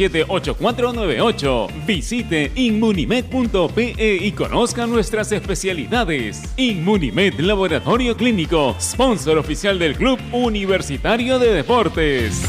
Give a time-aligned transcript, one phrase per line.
[0.00, 1.66] 78498.
[1.84, 6.44] Visite inmunimed.pe y conozca nuestras especialidades.
[6.56, 12.44] Inmunimed Laboratorio Clínico, sponsor oficial del Club Universitario de Deportes.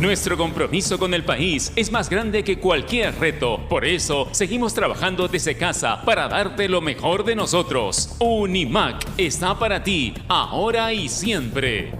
[0.00, 3.66] Nuestro compromiso con el país es más grande que cualquier reto.
[3.68, 8.14] Por eso, seguimos trabajando desde casa para darte lo mejor de nosotros.
[8.20, 11.99] Unimac está para ti, ahora y siempre.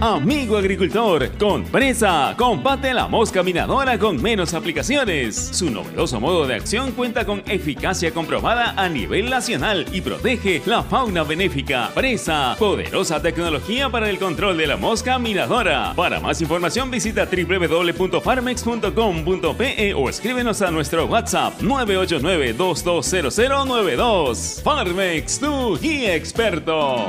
[0.00, 5.48] Amigo agricultor, con presa, combate la mosca minadora con menos aplicaciones.
[5.52, 10.82] Su novedoso modo de acción cuenta con eficacia comprobada a nivel nacional y protege la
[10.82, 11.90] fauna benéfica.
[11.94, 15.94] Presa, poderosa tecnología para el control de la mosca minadora.
[15.96, 24.62] Para más información visita www.farmex.com.pe o escríbenos a nuestro WhatsApp 989-220092.
[24.62, 27.08] Farmex, tu guía experto.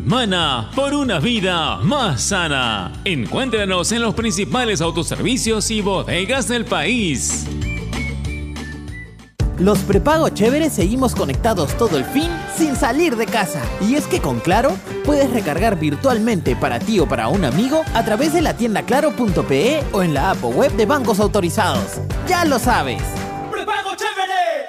[0.00, 2.92] Mana por una vida más sana.
[3.04, 7.46] Encuéntranos en los principales autoservicios y bodegas del país.
[9.58, 13.62] Los prepago chéveres seguimos conectados todo el fin sin salir de casa.
[13.80, 14.72] Y es que con Claro
[15.04, 19.84] puedes recargar virtualmente para ti o para un amigo a través de la tienda claro.pe
[19.92, 22.00] o en la app o web de bancos autorizados.
[22.26, 23.02] Ya lo sabes.
[23.50, 24.66] ¡Prepago chévere!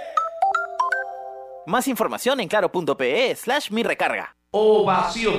[1.66, 4.36] Más información en claro.pe slash mi recarga.
[4.56, 5.34] Ovación.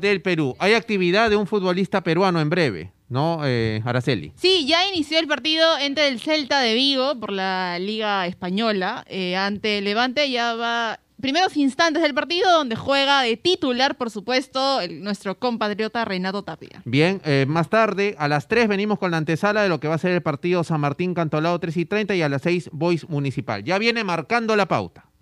[0.00, 0.56] del Perú.
[0.58, 4.32] Hay actividad de un futbolista peruano en breve, ¿no, eh, Araceli?
[4.36, 9.04] Sí, ya inició el partido entre el Celta de Vigo por la Liga Española.
[9.06, 14.80] eh, ante Levante ya va primeros instantes del partido donde juega de titular, por supuesto,
[14.80, 16.80] el- nuestro compatriota Renato Tapia.
[16.86, 19.96] Bien, eh, más tarde, a las 3 venimos con la antesala de lo que va
[19.96, 23.06] a ser el partido San Martín Cantolao 3 y 30 y a las 6 Boys
[23.10, 23.62] Municipal.
[23.64, 25.04] Ya viene marcando la pauta.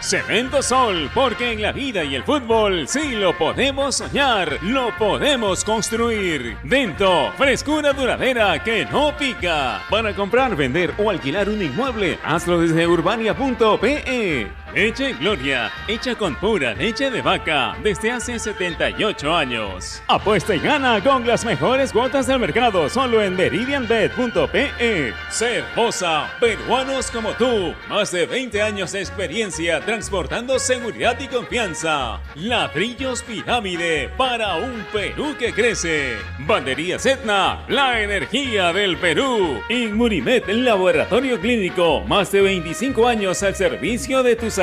[0.00, 5.64] Cemento Sol, porque en la vida y el fútbol sí lo podemos soñar, lo podemos
[5.64, 6.56] construir.
[6.62, 9.82] Dento, frescura duradera que no pica.
[9.90, 14.63] Para comprar, vender o alquilar un inmueble, hazlo desde urbania.pe.
[14.74, 20.02] Leche Gloria, hecha con pura leche de vaca desde hace 78 años.
[20.08, 25.14] Apuesta y gana con las mejores cuotas del mercado solo en meridianbet.pe.
[25.30, 32.20] Cervosa, peruanos como tú, más de 20 años de experiencia transportando seguridad y confianza.
[32.34, 36.16] Ladrillos Pirámide para un Perú que crece.
[36.40, 39.60] Banderías Etna, la energía del Perú.
[39.68, 44.50] Inmunimed, laboratorio clínico, más de 25 años al servicio de tu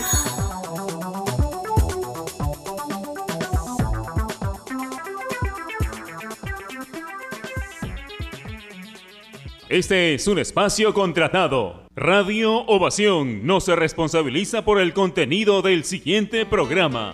[9.69, 11.84] Este es un espacio contratado.
[11.96, 17.13] Radio Ovación no se responsabiliza por el contenido del siguiente programa.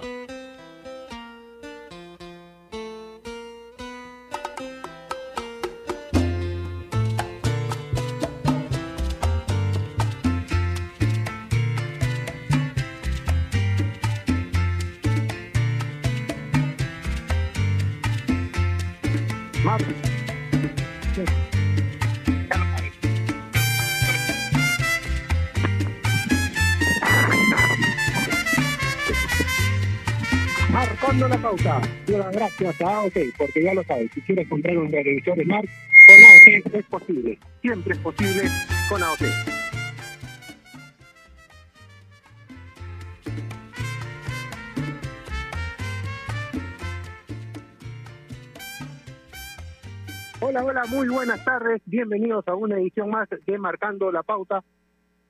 [32.66, 35.68] Quiero dar gracias a AOT, porque ya lo sabes, si quieres comprar un televisor Smart,
[36.08, 37.40] con AOT es posible.
[37.62, 38.42] Siempre es posible
[38.90, 39.22] con AOT.
[50.42, 51.82] Hola, hola, muy buenas tardes.
[51.86, 54.64] Bienvenidos a una edición más de Marcando la Pauta.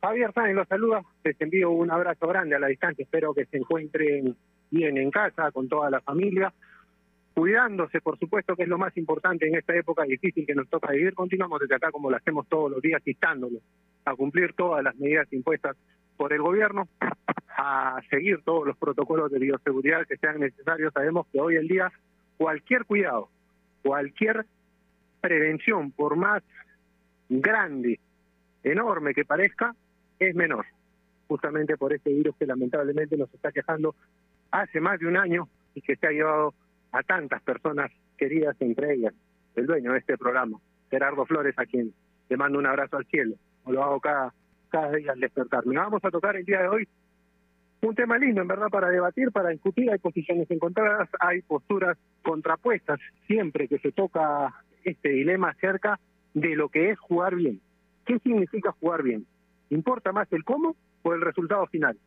[0.02, 1.02] Javier Sáenz los saluda.
[1.26, 3.04] Les envío un abrazo grande a la distancia.
[3.04, 4.38] Espero que se encuentren
[4.72, 6.54] bien en casa, con toda la familia.
[7.36, 10.94] Cuidándose, por supuesto, que es lo más importante en esta época difícil que nos toca
[10.94, 11.14] vivir.
[11.14, 13.62] Continuamos desde acá como lo hacemos todos los días, instándolos
[14.06, 15.76] a cumplir todas las medidas impuestas
[16.16, 16.88] por el gobierno,
[17.58, 20.94] a seguir todos los protocolos de bioseguridad que sean necesarios.
[20.94, 21.92] Sabemos que hoy en día
[22.38, 23.28] cualquier cuidado,
[23.84, 24.46] cualquier
[25.20, 26.42] prevención, por más
[27.28, 28.00] grande,
[28.64, 29.76] enorme que parezca,
[30.20, 30.66] es menor.
[31.28, 33.94] Justamente por este virus que lamentablemente nos está quejando
[34.52, 36.54] hace más de un año y que se ha llevado
[36.92, 39.14] a tantas personas queridas, entre ellas
[39.56, 40.60] el dueño de este programa,
[40.90, 41.94] Gerardo Flores, a quien
[42.30, 44.34] le mando un abrazo al cielo, o lo hago cada,
[44.70, 45.76] cada día al despertarme.
[45.76, 46.88] Vamos a tocar el día de hoy
[47.82, 49.92] un tema lindo, en verdad, para debatir, para discutir.
[49.92, 54.54] Hay posiciones encontradas, hay posturas contrapuestas, siempre que se toca
[54.84, 56.00] este dilema acerca
[56.34, 57.62] de lo que es jugar bien.
[58.06, 59.26] ¿Qué significa jugar bien?
[59.70, 61.98] ¿Importa más el cómo o el resultado final?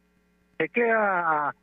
[0.58, 1.54] Se queda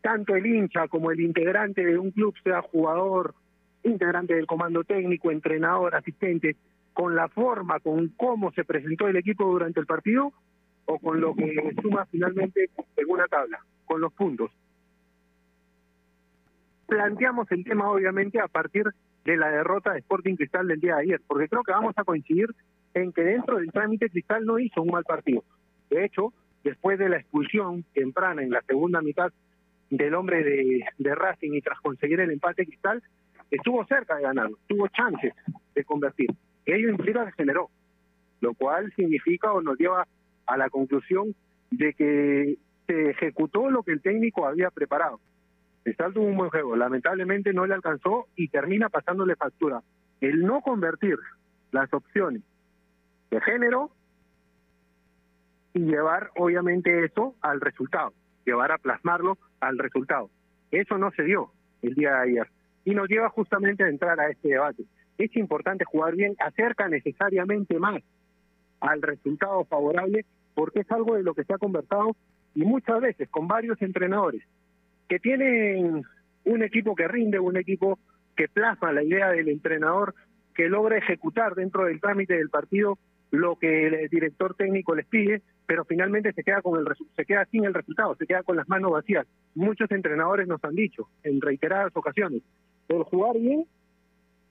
[0.00, 3.34] tanto el hincha como el integrante de un club, sea jugador,
[3.82, 6.56] integrante del comando técnico, entrenador, asistente,
[6.92, 10.32] con la forma, con cómo se presentó el equipo durante el partido
[10.86, 14.50] o con lo que suma finalmente en una tabla, con los puntos.
[16.86, 18.84] Planteamos el tema obviamente a partir
[19.24, 22.04] de la derrota de Sporting Cristal del día de ayer, porque creo que vamos a
[22.04, 22.48] coincidir
[22.94, 25.44] en que dentro del trámite Cristal no hizo un mal partido.
[25.88, 26.32] De hecho,
[26.64, 29.32] después de la expulsión temprana en la segunda mitad
[29.90, 33.02] del hombre de, de Racing y tras conseguir el empate Cristal,
[33.50, 35.34] estuvo cerca de ganarlo, tuvo chances
[35.74, 36.30] de convertir.
[36.64, 37.68] Ello implica que generó,
[38.40, 40.06] lo cual significa o nos lleva
[40.46, 41.34] a la conclusión
[41.70, 42.56] de que
[42.86, 45.20] se ejecutó lo que el técnico había preparado.
[45.82, 49.82] Cristal tuvo un buen juego, lamentablemente no le alcanzó y termina pasándole factura.
[50.20, 51.16] El no convertir
[51.72, 52.42] las opciones
[53.30, 53.90] de género
[55.72, 58.12] y llevar obviamente eso al resultado,
[58.50, 60.30] llevar a plasmarlo al resultado.
[60.70, 61.50] Eso no se dio
[61.82, 62.48] el día de ayer
[62.84, 64.84] y nos lleva justamente a entrar a este debate.
[65.18, 68.02] Es importante jugar bien, acerca necesariamente más
[68.80, 70.24] al resultado favorable
[70.54, 72.16] porque es algo de lo que se ha conversado
[72.54, 74.42] y muchas veces con varios entrenadores
[75.08, 76.02] que tienen
[76.44, 77.98] un equipo que rinde, un equipo
[78.36, 80.14] que plasma la idea del entrenador,
[80.54, 82.98] que logra ejecutar dentro del trámite del partido
[83.30, 87.44] lo que el director técnico les pide, pero finalmente se queda con el se queda
[87.44, 89.24] sin el resultado, se queda con las manos vacías.
[89.54, 92.42] Muchos entrenadores nos han dicho en reiteradas ocasiones,
[92.88, 93.64] el jugar bien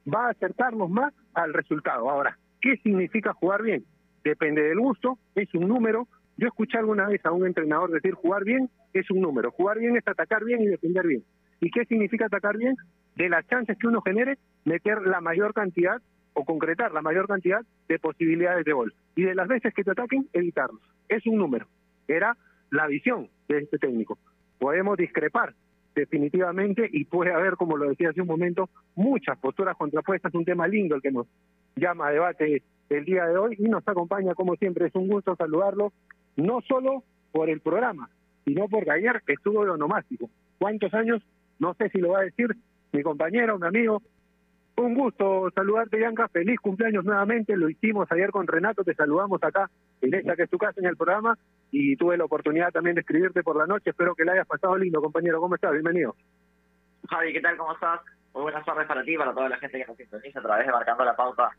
[0.07, 2.09] va a acercarnos más al resultado.
[2.09, 3.83] Ahora, ¿qué significa jugar bien?
[4.23, 6.07] Depende del gusto, es un número.
[6.37, 9.51] Yo escuché alguna vez a un entrenador decir jugar bien es un número.
[9.51, 11.25] Jugar bien es atacar bien y defender bien.
[11.59, 12.77] ¿Y qué significa atacar bien?
[13.17, 16.01] De las chances que uno genere, meter la mayor cantidad
[16.39, 18.93] o concretar la mayor cantidad de posibilidades de gol.
[19.13, 20.81] Y de las veces que te ataquen, evitarlos.
[21.09, 21.67] Es un número.
[22.07, 22.37] Era
[22.71, 24.17] la visión de este técnico.
[24.57, 25.53] Podemos discrepar
[25.93, 30.33] definitivamente y puede haber, como lo decía hace un momento, muchas posturas contrapuestas.
[30.33, 31.27] Un tema lindo el que nos
[31.75, 34.87] llama a debate el día de hoy y nos acompaña como siempre.
[34.87, 35.91] Es un gusto saludarlo,
[36.37, 37.03] no solo
[37.33, 38.09] por el programa,
[38.45, 40.29] sino porque ayer estuvo de onomástico.
[40.57, 41.21] ¿Cuántos años?
[41.59, 42.55] No sé si lo va a decir
[42.93, 44.01] mi compañero, mi amigo.
[44.79, 46.29] Un gusto saludarte, Bianca.
[46.29, 47.57] Feliz cumpleaños nuevamente.
[47.57, 48.81] Lo hicimos ayer con Renato.
[48.81, 49.69] Te saludamos acá
[50.01, 51.37] en esta que es tu casa en el programa.
[51.69, 53.89] Y tuve la oportunidad también de escribirte por la noche.
[53.89, 55.41] Espero que la hayas pasado lindo, compañero.
[55.41, 55.73] ¿Cómo estás?
[55.73, 56.15] Bienvenido.
[57.09, 57.57] Javi, ¿qué tal?
[57.57, 57.99] ¿Cómo estás?
[58.33, 60.71] Muy buenas tardes para ti, para toda la gente que nos sintoniza a través de
[60.71, 61.49] Marcando la Pauta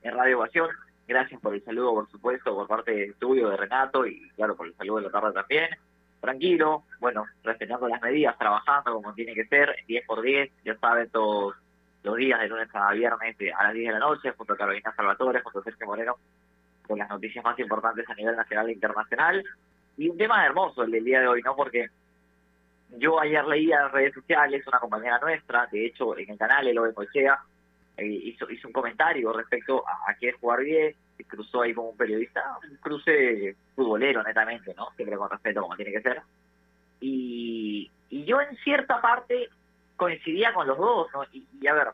[0.00, 0.70] en Radio Ovación.
[1.06, 4.74] Gracias por el saludo, por supuesto, por parte tuyo, de Renato, y claro, por el
[4.76, 5.68] saludo de la tarde también
[6.20, 11.08] tranquilo, bueno, respetando las medidas, trabajando como tiene que ser, 10 por 10, ya saben,
[11.10, 11.56] todos
[12.02, 14.92] los días de lunes a viernes a las 10 de la noche, junto a Carolina
[14.94, 16.16] Salvatore, junto a Sergio Moreno,
[16.86, 19.44] con las noticias más importantes a nivel nacional e internacional.
[19.96, 21.54] Y un tema hermoso el del día de hoy, ¿no?
[21.54, 21.88] Porque
[22.96, 26.92] yo ayer leía en redes sociales, una compañera nuestra, de hecho en el canal, Eloy
[26.96, 27.38] Mochea,
[27.96, 31.90] eh, hizo, hizo un comentario respecto a, a qué es jugar bien, cruzó ahí como
[31.90, 34.88] un periodista, un cruce futbolero netamente, ¿no?
[34.96, 36.22] Siempre con respeto como tiene que ser.
[37.00, 39.48] Y, y yo en cierta parte
[40.00, 41.24] coincidía con los dos, ¿no?
[41.32, 41.88] Y, a ver,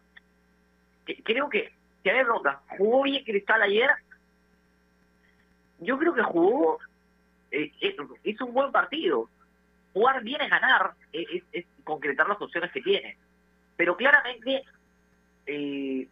[1.24, 1.72] creo que,
[2.04, 3.90] que a ver, Roca, jugó bien Cristal ayer.
[5.80, 6.78] Yo creo que jugó,
[7.50, 9.28] eh, eh, hizo un buen partido.
[9.92, 13.16] Jugar bien es ganar, es, es- es concretar las opciones que tiene.
[13.76, 14.62] Pero claramente,
[15.46, 16.06] eh,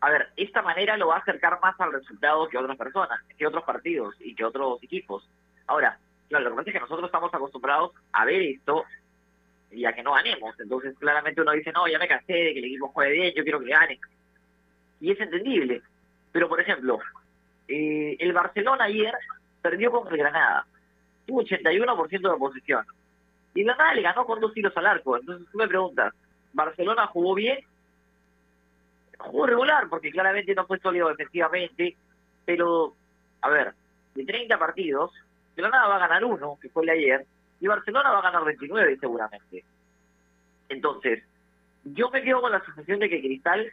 [0.00, 3.46] a ver, esta manera lo va a acercar más al resultado que otras personas, que
[3.46, 5.28] otros partidos y que otros equipos.
[5.66, 8.84] Ahora, claro, lo que pasa es que nosotros estamos acostumbrados a ver esto
[9.72, 10.58] y a que no ganemos.
[10.58, 13.42] Entonces, claramente uno dice, no, ya me cansé de que el equipo juegue bien, yo
[13.42, 14.00] quiero que gane.
[15.00, 15.82] Y es entendible.
[16.30, 17.00] Pero, por ejemplo,
[17.68, 19.14] eh, el Barcelona ayer
[19.60, 20.66] perdió con el Granada.
[21.26, 22.84] Tuvo 81% de posición.
[23.54, 25.16] Y Granada le ganó con dos tiros al arco.
[25.16, 26.14] Entonces, tú me preguntas,
[26.52, 27.58] ¿Barcelona jugó bien?
[29.18, 31.96] Jugó regular, porque claramente no fue sólido defensivamente.
[32.44, 32.94] Pero,
[33.40, 33.72] a ver,
[34.14, 35.12] de 30 partidos,
[35.56, 37.26] Granada va a ganar uno, que fue el de ayer,
[37.62, 39.64] y Barcelona va a ganar 29 seguramente.
[40.68, 41.22] Entonces,
[41.84, 43.72] yo me quedo con la sensación de que Cristal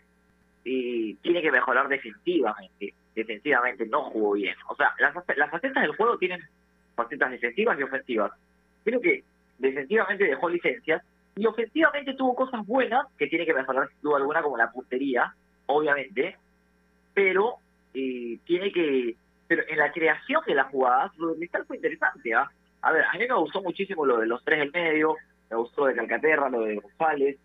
[0.63, 2.93] eh, tiene que mejorar defensivamente.
[3.15, 4.55] Defensivamente no jugó bien.
[4.67, 6.39] O sea, las, las facetas del juego tienen
[6.95, 8.31] facetas defensivas y ofensivas.
[8.83, 9.23] Creo que
[9.57, 11.01] defensivamente dejó licencias
[11.35, 15.33] y ofensivamente tuvo cosas buenas que tiene que mejorar sin duda alguna, como la puntería,
[15.65, 16.37] obviamente,
[17.15, 17.55] pero
[17.95, 19.15] eh, tiene que.
[19.47, 22.35] Pero en la creación de las jugadas, lo de Cristal fue interesante.
[22.35, 22.51] ¿ah?
[22.81, 25.15] A ver, a mí me gustó muchísimo lo de los tres del medio,
[25.49, 27.37] me gustó de Calcaterra, lo de González,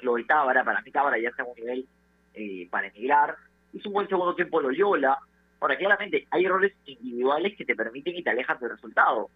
[0.00, 1.86] lo de Tábara, para mí Tábara ya está en un nivel
[2.34, 3.36] eh, para emigrar.
[3.72, 5.18] Hizo un buen segundo tiempo Loyola.
[5.60, 9.28] Ahora, claramente, hay errores individuales que te permiten y te alejan del resultado.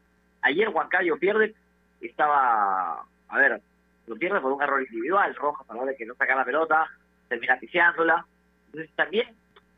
[0.43, 1.55] Ayer Huancayo pierde,
[2.01, 3.61] estaba, a ver,
[4.07, 6.89] lo pierde por un error individual, Rojas a la de que no saca la pelota,
[7.29, 8.27] termina piseándola.
[8.67, 9.29] Entonces también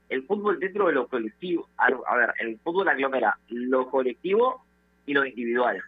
[0.08, 4.65] el fútbol dentro de lo colectivo, a ver, el fútbol aglomera lo colectivo
[5.06, 5.82] y lo individual.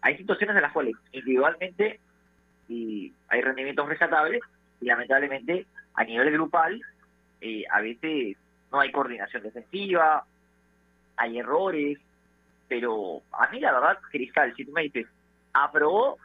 [0.00, 2.00] Hay situaciones en las cuales individualmente
[2.68, 4.42] y hay rendimientos rescatables
[4.80, 6.80] y lamentablemente a nivel grupal
[7.40, 8.36] eh, a veces
[8.72, 10.24] no hay coordinación defensiva,
[11.16, 11.98] hay errores,
[12.68, 15.06] pero a mí la verdad, Cristal, si tú me dices,
[15.52, 16.18] aprobó,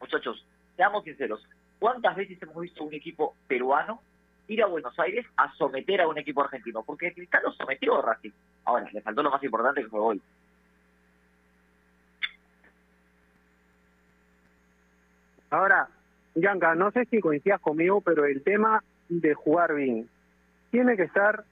[0.00, 0.44] muchachos,
[0.76, 1.46] seamos sinceros,
[1.78, 4.00] ¿cuántas veces hemos visto un equipo peruano
[4.48, 6.82] ir a Buenos Aires a someter a un equipo argentino?
[6.82, 8.32] Porque Cristal lo sometió a Racing.
[8.64, 10.22] Ahora, le faltó lo más importante que fue hoy.
[15.54, 15.86] Ahora,
[16.34, 20.08] Yanka, no sé si coincidas conmigo, pero el tema de jugar bien
[20.72, 21.44] tiene que estar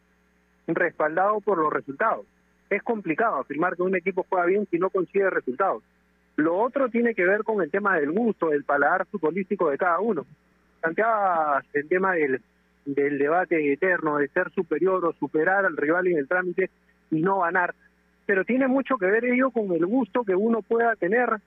[0.67, 2.27] respaldado por los resultados.
[2.69, 5.85] Es complicado afirmar que un equipo juega bien si no consigue resultados.
[6.35, 10.01] Lo otro tiene que ver con el tema del gusto, del paladar futbolístico de cada
[10.01, 10.27] uno.
[10.81, 12.43] Planteabas el tema del,
[12.85, 16.71] del debate eterno de ser superior o superar al rival en el trámite
[17.13, 17.73] y no ganar,
[18.27, 21.41] pero tiene mucho que ver ello con el gusto que uno pueda tener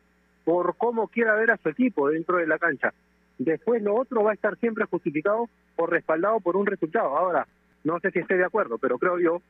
[0.45, 2.93] por cómo quiera ver a su equipo dentro de la cancha.
[3.37, 7.17] Después lo otro va a estar siempre justificado o respaldado por un resultado.
[7.17, 7.47] Ahora,
[7.83, 9.41] no sé si esté de acuerdo, pero creo yo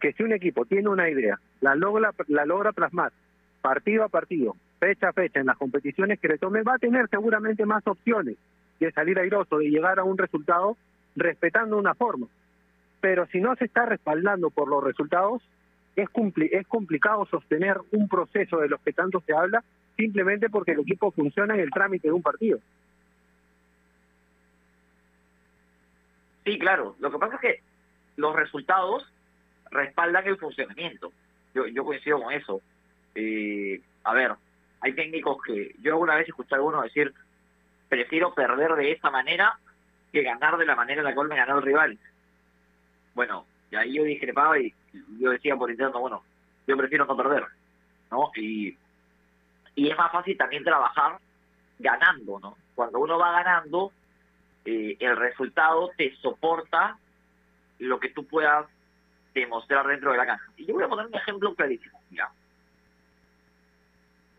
[0.00, 3.12] que si un equipo tiene una idea, la logra, la logra plasmar
[3.60, 7.08] partido a partido, fecha a fecha en las competiciones que le tome, va a tener
[7.10, 8.36] seguramente más opciones
[8.80, 10.76] de salir airoso, de llegar a un resultado
[11.14, 12.26] respetando una forma.
[13.02, 15.42] Pero si no se está respaldando por los resultados,
[15.96, 16.08] es,
[16.52, 19.62] es complicado sostener un proceso de los que tanto se habla
[19.96, 22.58] simplemente porque el equipo funciona en el trámite de un partido.
[26.44, 26.96] Sí, claro.
[27.00, 27.60] Lo que pasa es que
[28.16, 29.06] los resultados
[29.70, 31.12] respaldan el funcionamiento.
[31.54, 32.60] Yo, yo coincido con eso.
[33.14, 34.34] Eh, a ver,
[34.80, 37.12] hay técnicos que yo alguna vez escuché a algunos decir,
[37.88, 39.58] prefiero perder de esa manera
[40.12, 41.98] que ganar de la manera en la cual me ganó el rival.
[43.14, 44.74] Bueno, y ahí yo discrepaba y
[45.18, 46.22] yo decía por interno, bueno,
[46.66, 47.44] yo prefiero no perder,
[48.10, 48.30] ¿no?
[48.36, 48.76] Y,
[49.74, 51.18] y es más fácil también trabajar
[51.78, 52.56] ganando, ¿no?
[52.74, 53.92] Cuando uno va ganando,
[54.64, 56.98] eh, el resultado te soporta
[57.78, 58.66] lo que tú puedas
[59.34, 60.44] demostrar dentro de la cancha.
[60.56, 61.98] Y yo voy a poner un ejemplo clarísimo.
[62.10, 62.30] Mira,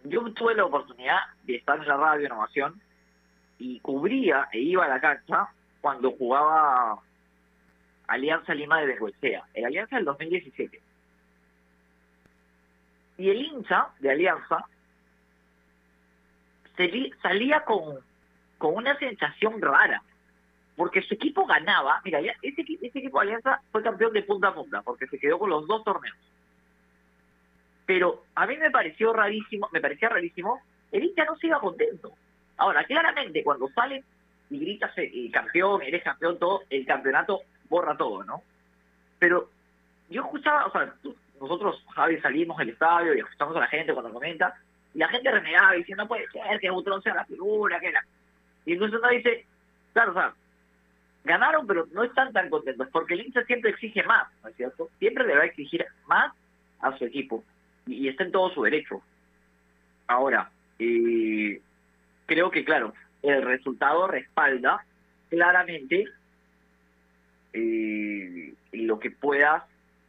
[0.04, 2.82] yo tuve la oportunidad de estar en la radio en Ovación
[3.58, 5.48] y cubría e iba a la cancha
[5.82, 7.00] cuando jugaba
[8.08, 10.82] Alianza Lima de Bengoechea, el Alianza del 2017.
[13.18, 14.66] Y el hincha de Alianza
[17.22, 18.00] salía con,
[18.58, 20.02] con una sensación rara,
[20.76, 22.02] porque su equipo ganaba.
[22.04, 25.40] Mira, ese, ese equipo de Alianza fue campeón de punta a punta, porque se quedó
[25.40, 26.18] con los dos torneos.
[27.86, 30.62] Pero a mí me pareció rarísimo, me parecía rarísimo,
[30.92, 32.12] el hincha no se iba contento.
[32.58, 34.04] Ahora, claramente, cuando salen
[34.50, 38.44] y gritas eh, campeón, eres campeón, todo, el campeonato borra todo, ¿no?
[39.18, 39.50] Pero
[40.10, 40.94] yo escuchaba, o sea,
[41.40, 44.56] nosotros, Javi, salimos del estadio y escuchamos a la gente cuando comenta,
[44.93, 48.03] y la gente renegaba diciendo, no puede ser que Butrón sea la figura, que la...
[48.65, 49.45] Y entonces uno dice,
[49.93, 50.33] claro, o sea,
[51.24, 54.89] ganaron, pero no están tan contentos, porque el hincha siempre exige más, ¿no es cierto?
[55.00, 56.33] Siempre le va a exigir más
[56.79, 57.43] a su equipo,
[57.86, 59.01] y, está en todo su derecho.
[60.07, 61.62] Ahora, eh,
[62.25, 64.83] creo que, claro, el resultado respalda
[65.29, 66.05] claramente
[67.53, 69.63] eh, lo que puedas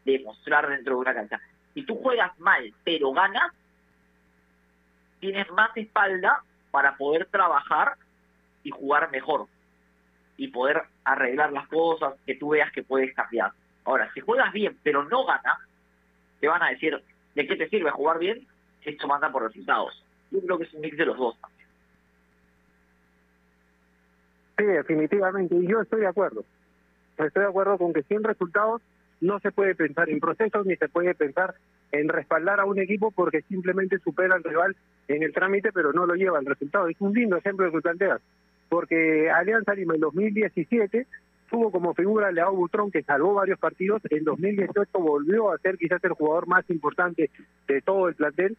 [0.04, 1.40] demostrar dentro de una cancha.
[1.74, 3.52] Si tú juegas mal, pero ganas,
[5.22, 7.94] tienes más espalda para poder trabajar
[8.64, 9.46] y jugar mejor
[10.36, 13.52] y poder arreglar las cosas que tú veas que puedes cambiar.
[13.84, 15.58] Ahora, si juegas bien pero no ganas,
[16.40, 17.00] te van a decir,
[17.36, 18.48] ¿de qué te sirve jugar bien?
[18.84, 20.04] Esto manda por resultados.
[20.32, 21.36] Yo creo que es un mix de los dos.
[24.58, 26.44] Sí, definitivamente, y yo estoy de acuerdo.
[27.16, 28.82] Estoy de acuerdo con que sin resultados
[29.20, 31.54] no se puede pensar en procesos ni se puede pensar
[31.92, 34.74] en respaldar a un equipo porque simplemente supera al rival
[35.08, 36.88] en el trámite, pero no lo lleva al resultado.
[36.88, 38.20] Es un lindo ejemplo de que planteas,
[38.68, 41.06] porque Alianza Lima en 2017
[41.50, 44.02] tuvo como figura Leao Butrón, que salvó varios partidos.
[44.10, 47.30] En 2018 volvió a ser quizás el jugador más importante
[47.68, 48.56] de todo el plantel.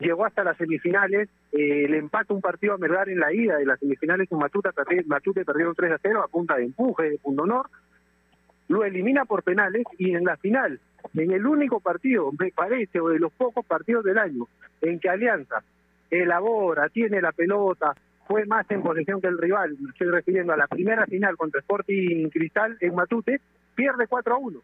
[0.00, 3.66] Llegó hasta las semifinales, eh, le empata un partido a Melgar en la ida de
[3.66, 4.70] las semifinales con Matute,
[5.06, 7.66] Matute perdieron 3 a 0 a punta de empuje, de punto honor
[8.68, 10.80] lo elimina por penales y en la final,
[11.14, 14.46] en el único partido, me parece, o de los pocos partidos del año,
[14.80, 15.62] en que Alianza
[16.10, 17.94] elabora, tiene la pelota,
[18.26, 21.60] fue más en posición que el rival, me estoy refiriendo a la primera final contra
[21.60, 23.40] Sporting Cristal en Matute,
[23.74, 24.60] pierde 4 a 1.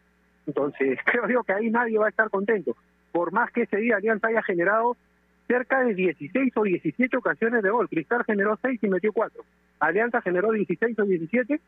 [0.47, 2.75] Entonces, creo yo que ahí nadie va a estar contento.
[3.11, 4.95] Por más que ese día Alianza haya generado
[5.47, 7.89] cerca de 16 o 17 ocasiones de gol.
[7.89, 9.43] Cristal generó 6 y metió 4.
[9.79, 11.59] Alianza generó 16 o 17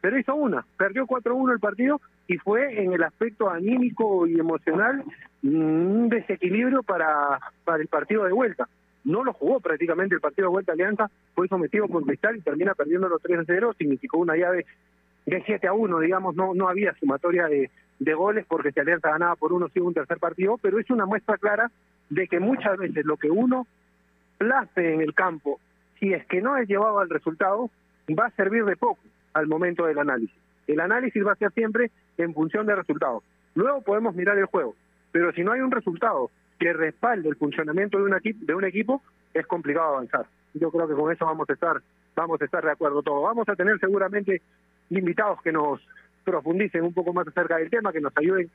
[0.00, 5.02] pero hizo una, perdió 4-1 el partido y fue en el aspecto anímico y emocional
[5.42, 8.68] un desequilibrio para, para el partido de vuelta.
[9.04, 12.74] No lo jugó prácticamente el partido de vuelta Alianza, fue sometido por Cristal y termina
[12.74, 14.66] perdiendo los 3-0, significó una llave
[15.26, 19.10] de 7 a 1, digamos, no, no había sumatoria de, de goles porque si Alianza
[19.10, 21.70] ganaba por uno sí un tercer partido, pero es una muestra clara
[22.10, 23.66] de que muchas veces lo que uno
[24.36, 25.58] place en el campo,
[25.98, 27.70] si es que no es llevado al resultado,
[28.08, 29.00] va a servir de poco
[29.38, 30.36] al momento del análisis.
[30.66, 33.22] El análisis va a ser siempre en función de resultados.
[33.54, 34.74] Luego podemos mirar el juego,
[35.12, 39.46] pero si no hay un resultado que respalde el funcionamiento de de un equipo, es
[39.46, 40.26] complicado avanzar.
[40.54, 41.80] Yo creo que con eso vamos a estar
[42.16, 43.22] vamos a estar de acuerdo todos.
[43.22, 44.42] Vamos a tener seguramente
[44.90, 45.80] invitados que nos
[46.24, 48.50] profundicen un poco más acerca del tema, que nos ayuden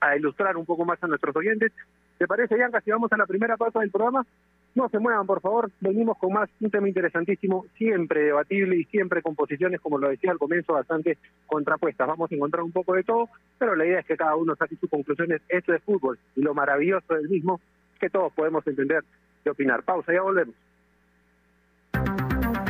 [0.00, 1.72] a ilustrar un poco más a nuestros oyentes.
[2.18, 4.24] ¿Te parece, Yanka, si vamos a la primera pausa del programa?
[4.74, 5.70] No se muevan, por favor.
[5.80, 10.32] Venimos con más, un tema interesantísimo, siempre debatible y siempre con posiciones, como lo decía
[10.32, 12.08] al comienzo, bastante contrapuestas.
[12.08, 14.76] Vamos a encontrar un poco de todo, pero la idea es que cada uno saque
[14.76, 15.42] sus conclusiones.
[15.48, 17.60] Esto es fútbol y lo maravilloso del mismo
[18.00, 19.04] que todos podemos entender
[19.44, 19.82] y opinar.
[19.84, 20.54] Pausa, ya volvemos.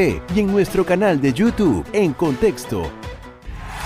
[0.00, 2.90] y en nuestro canal de YouTube en Contexto.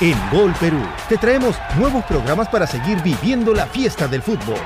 [0.01, 4.59] En Gol Perú te traemos nuevos programas para seguir viviendo la fiesta del fútbol.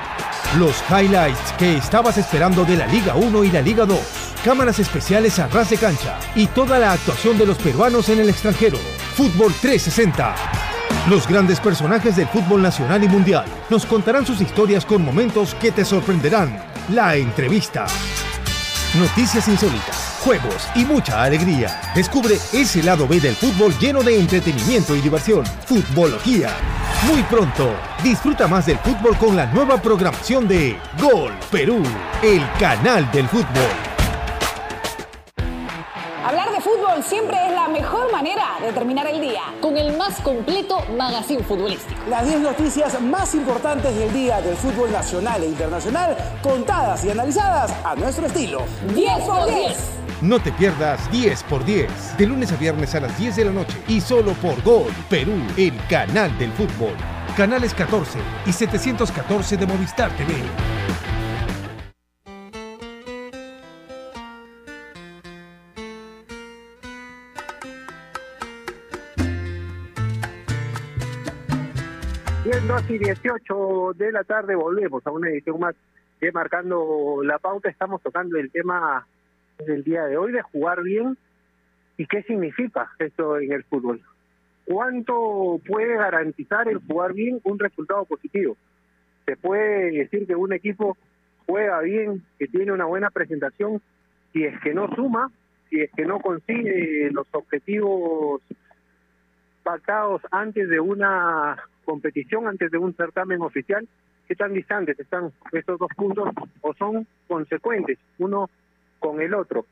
[0.59, 3.99] Los highlights que estabas esperando de la Liga 1 y la Liga 2.
[4.45, 8.29] Cámaras especiales a ras de cancha y toda la actuación de los peruanos en el
[8.29, 8.77] extranjero.
[9.15, 10.35] Fútbol 360.
[11.09, 15.71] Los grandes personajes del fútbol nacional y mundial nos contarán sus historias con momentos que
[15.71, 16.63] te sorprenderán.
[16.89, 17.87] La entrevista.
[18.99, 21.81] Noticias insólitas juegos y mucha alegría.
[21.95, 25.45] Descubre ese lado B del fútbol lleno de entretenimiento y diversión.
[25.65, 26.49] Futbología.
[27.11, 31.81] Muy pronto, disfruta más del fútbol con la nueva programación de Gol Perú,
[32.21, 33.89] el canal del fútbol.
[36.25, 39.41] Hablar de fútbol siempre es la mejor manera de terminar el día.
[39.61, 41.99] Con el más completo magazine futbolístico.
[42.09, 47.73] Las 10 noticias más importantes del día del fútbol nacional e internacional, contadas y analizadas
[47.83, 48.61] a nuestro estilo.
[48.93, 49.98] 10 por 10.
[50.21, 53.51] No te pierdas 10 por 10, de lunes a viernes a las 10 de la
[53.51, 56.91] noche y solo por Gol Perú, el canal del fútbol.
[57.37, 60.33] Canales 14 y 714 de Movistar TV.
[72.43, 75.75] Siendo así 18 de la tarde, volvemos a una edición más
[76.19, 77.69] de Marcando la Pauta.
[77.69, 79.07] Estamos tocando el tema
[79.65, 81.17] del día de hoy de jugar bien
[81.97, 84.01] y qué significa esto en el fútbol.
[84.65, 88.55] ¿Cuánto puede garantizar el jugar bien un resultado positivo?
[89.25, 90.97] Se puede decir que un equipo
[91.45, 93.81] juega bien, que tiene una buena presentación,
[94.31, 95.31] si es que no suma,
[95.69, 98.41] si es que no consigue los objetivos
[99.63, 103.87] pactados antes de una competición, antes de un certamen oficial,
[104.27, 106.29] qué tan distantes están estos dos puntos
[106.61, 108.49] o son consecuentes uno
[108.99, 109.65] con el otro.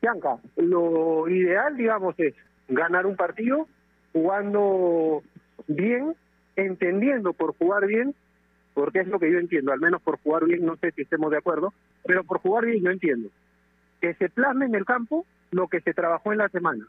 [0.00, 2.34] Bianca, lo ideal, digamos, es
[2.68, 3.66] ganar un partido
[4.12, 5.22] jugando
[5.66, 6.14] bien,
[6.56, 8.14] entendiendo por jugar bien,
[8.74, 11.30] porque es lo que yo entiendo, al menos por jugar bien, no sé si estemos
[11.30, 11.72] de acuerdo,
[12.04, 13.30] pero por jugar bien yo entiendo.
[14.00, 16.86] Que se plasme en el campo lo que se trabajó en la semana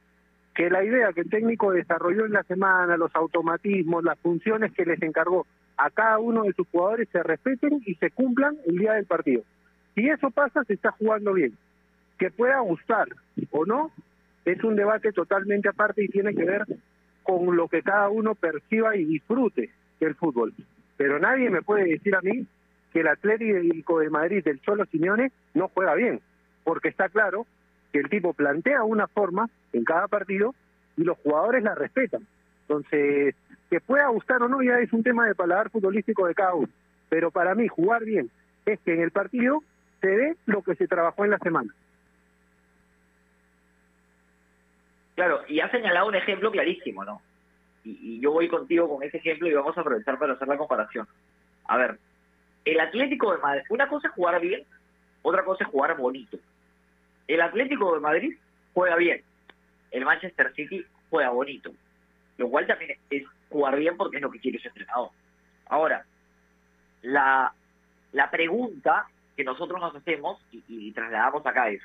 [0.57, 4.85] que la idea que el técnico desarrolló en la semana, los automatismos, las funciones que
[4.85, 5.45] les encargó
[5.77, 9.43] a cada uno de sus jugadores se respeten y se cumplan el día del partido.
[9.93, 11.55] Si eso pasa, se está jugando bien.
[12.17, 13.07] Que pueda gustar
[13.51, 13.91] o no,
[14.45, 16.65] es un debate totalmente aparte y tiene que ver
[17.23, 20.53] con lo que cada uno perciba y disfrute del fútbol.
[20.95, 22.47] Pero nadie me puede decir a mí
[22.93, 26.21] que el Atlético de Madrid del Cholo Simeone no juega bien,
[26.63, 27.45] porque está claro
[27.91, 30.55] que el tipo plantea una forma en cada partido
[30.95, 32.25] y los jugadores la respetan.
[32.61, 33.35] Entonces,
[33.69, 36.69] que pueda gustar o no ya es un tema de paladar futbolístico de cada uno.
[37.09, 38.29] Pero para mí, jugar bien
[38.65, 39.63] es que en el partido
[40.01, 41.73] se ve lo que se trabajó en la semana.
[45.17, 47.23] Claro, y ha señalado un ejemplo clarísimo, ¿no?
[47.83, 51.07] Y, yo voy contigo con ese ejemplo y vamos a aprovechar para hacer la comparación.
[51.65, 51.97] A ver,
[52.65, 54.63] el Atlético de Madrid, una cosa es jugar bien,
[55.23, 56.37] otra cosa es jugar bonito.
[57.27, 58.37] El Atlético de Madrid
[58.75, 59.23] juega bien,
[59.89, 61.71] el Manchester City juega bonito,
[62.37, 65.09] lo cual también es jugar bien porque es lo que quiere su entrenador.
[65.65, 66.05] Ahora,
[67.01, 67.51] la,
[68.11, 71.81] la pregunta que nosotros nos hacemos y, y trasladamos acá es,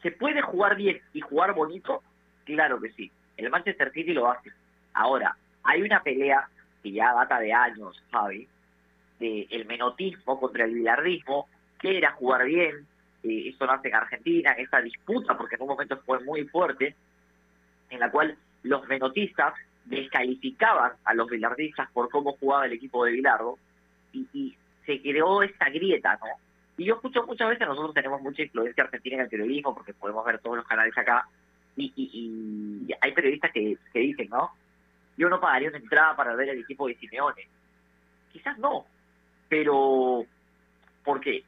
[0.00, 2.04] ¿se puede jugar bien y jugar bonito?
[2.44, 4.50] Claro que sí, el Manchester City lo hace.
[4.94, 6.48] Ahora, hay una pelea
[6.82, 8.48] que ya data de años, Javi,
[9.18, 11.48] de el menotismo contra el bilardismo,
[11.78, 12.86] que era jugar bien,
[13.22, 16.94] eh, eso nace en Argentina, en esta disputa, porque en un momento fue muy fuerte,
[17.90, 23.12] en la cual los menotistas descalificaban a los bilardistas por cómo jugaba el equipo de
[23.12, 23.58] Bilardo,
[24.12, 26.26] y, y se creó esta grieta, ¿no?
[26.76, 30.24] Y yo escucho muchas veces, nosotros tenemos mucha influencia argentina en el periodismo, porque podemos
[30.24, 31.28] ver todos los canales acá,
[31.76, 34.50] y, y, y hay periodistas que, que dicen, ¿no?
[35.16, 37.46] Yo no pagaría una entrada para ver el equipo de Simeone.
[38.32, 38.86] Quizás no,
[39.48, 40.24] pero
[41.04, 41.44] porque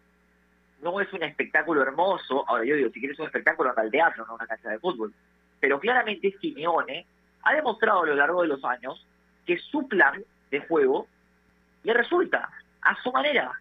[0.82, 2.44] no es un espectáculo hermoso.
[2.48, 5.14] Ahora yo digo, si quieres un espectáculo, anda al teatro, no una cancha de fútbol.
[5.60, 7.06] Pero claramente Simeone
[7.44, 9.06] ha demostrado a lo largo de los años
[9.46, 11.06] que su plan de juego
[11.84, 12.50] le resulta
[12.82, 13.52] a su manera,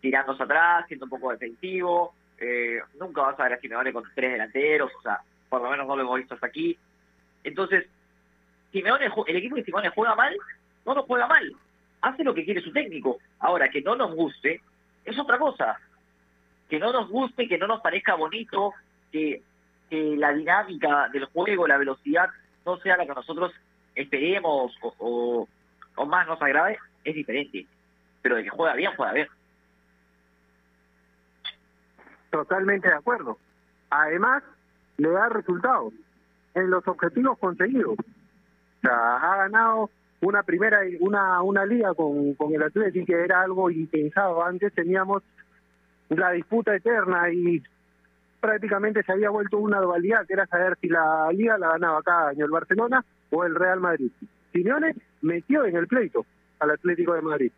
[0.00, 2.14] tirándose atrás, siendo un poco defensivo.
[2.38, 5.86] Eh, nunca vas a ver a Simeone con tres delanteros, o sea, por lo menos
[5.86, 6.78] no lo hemos visto hasta aquí.
[7.44, 7.86] Entonces,
[8.72, 10.34] Simeone, el equipo de Simeone juega mal,
[10.86, 11.52] no lo juega mal.
[12.00, 13.18] Hace lo que quiere su técnico.
[13.40, 14.62] Ahora, que no nos guste,
[15.04, 15.78] es otra cosa
[16.70, 18.72] que no nos guste, que no nos parezca bonito,
[19.12, 19.42] que,
[19.90, 22.30] la dinámica del juego, la velocidad,
[22.64, 23.52] no sea la que nosotros
[23.96, 25.48] esperemos o,
[25.96, 27.66] o, más nos agrade, es diferente.
[28.22, 29.26] Pero de que juega bien, juega bien.
[32.30, 33.36] Totalmente de acuerdo.
[33.90, 34.44] Además,
[35.00, 35.92] le da resultados
[36.54, 37.96] en los objetivos conseguidos.
[37.98, 43.40] O sea, ha ganado una primera una una liga con, con el Atlético que era
[43.40, 45.22] algo impensado antes teníamos
[46.10, 47.62] la disputa eterna y
[48.40, 52.30] prácticamente se había vuelto una dualidad, que era saber si la liga la ganaba cada
[52.30, 54.10] año el Barcelona o el Real Madrid.
[54.52, 56.24] Simeone metió en el pleito
[56.58, 57.52] al Atlético de Madrid,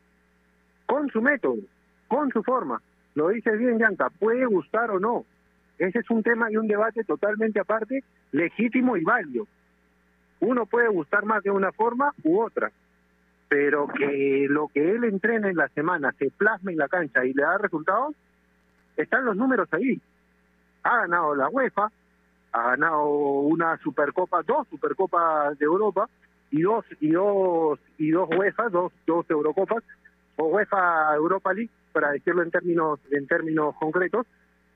[0.86, 1.56] con su método,
[2.08, 2.80] con su forma.
[3.14, 5.24] Lo dices bien, Yanka, puede gustar o no.
[5.78, 9.46] Ese es un tema y un debate totalmente aparte, legítimo y válido.
[10.40, 12.70] Uno puede gustar más de una forma u otra,
[13.48, 17.32] pero que lo que él entrena en la semana se plasme en la cancha y
[17.32, 18.14] le da resultados,
[18.96, 20.00] están los números ahí.
[20.82, 21.90] Ha ganado la UEFA,
[22.52, 26.08] ha ganado una Supercopa, dos Supercopas de Europa
[26.50, 29.82] y dos y dos y dos UEFA, dos dos Eurocopas
[30.36, 34.26] o UEFA Europa League para decirlo en términos en términos concretos.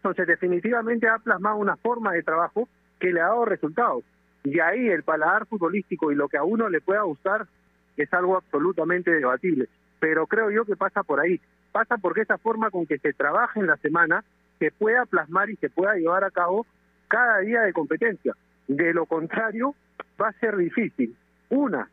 [0.06, 2.68] Entonces definitivamente ha plasmado una forma de trabajo
[3.00, 4.04] que le ha dado resultados.
[4.44, 7.48] Y ahí el paladar futbolístico y lo que a uno le pueda gustar
[7.96, 9.66] es algo absolutamente debatible.
[9.98, 11.40] Pero creo yo que pasa por ahí
[11.72, 14.22] pasa porque esa forma con que se trabaja en la semana
[14.60, 16.64] se pueda plasmar y se pueda llevar a cabo
[17.08, 18.32] cada día de competencia.
[18.68, 19.74] De lo contrario,
[20.22, 21.16] va a ser difícil.
[21.50, 21.90] Una,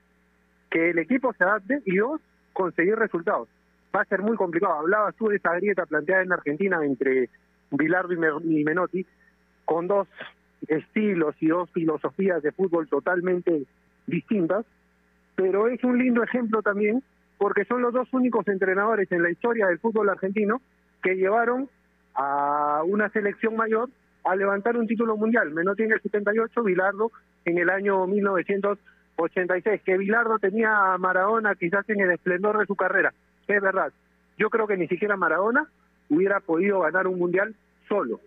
[0.69, 2.21] que el equipo se adapte y dos,
[2.53, 3.49] conseguir resultados.
[3.93, 4.75] Va a ser muy complicado.
[4.75, 7.29] Hablabas tú de esa grieta planteada en Argentina entre
[7.77, 8.27] Bilardo y Me-
[8.59, 9.05] y Menotti,
[9.65, 10.07] con dos
[10.67, 13.63] estilos y dos filosofías de fútbol totalmente
[14.07, 14.65] distintas,
[15.35, 17.03] pero es un lindo ejemplo también
[17.37, 20.61] porque son los dos únicos entrenadores en la historia del fútbol argentino
[21.01, 21.67] que llevaron
[22.15, 23.89] a una selección mayor
[24.23, 25.51] a levantar un título mundial.
[25.51, 27.11] Menotti en el 78, Bilardo
[27.43, 29.81] en el año 1986.
[29.83, 33.13] Que Bilardo tenía a Maradona quizás en el esplendor de su carrera,
[33.47, 33.91] es verdad.
[34.37, 35.67] Yo creo que ni siquiera Maradona
[36.13, 37.55] hubiera podido ganar un mundial
[37.87, 38.19] solo.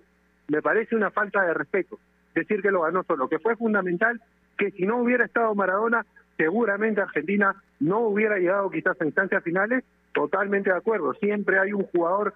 [0.49, 1.99] Me parece una falta de respeto
[2.41, 4.21] decir que lo ganó solo, que fue fundamental,
[4.57, 6.05] que si no hubiera estado Maradona,
[6.37, 11.15] seguramente Argentina no hubiera llegado quizás a instancias finales, totalmente de acuerdo.
[11.15, 12.35] Siempre hay un jugador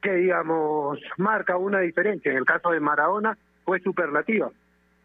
[0.00, 2.30] que, digamos, marca una diferencia.
[2.32, 4.50] En el caso de Maradona fue superlativa.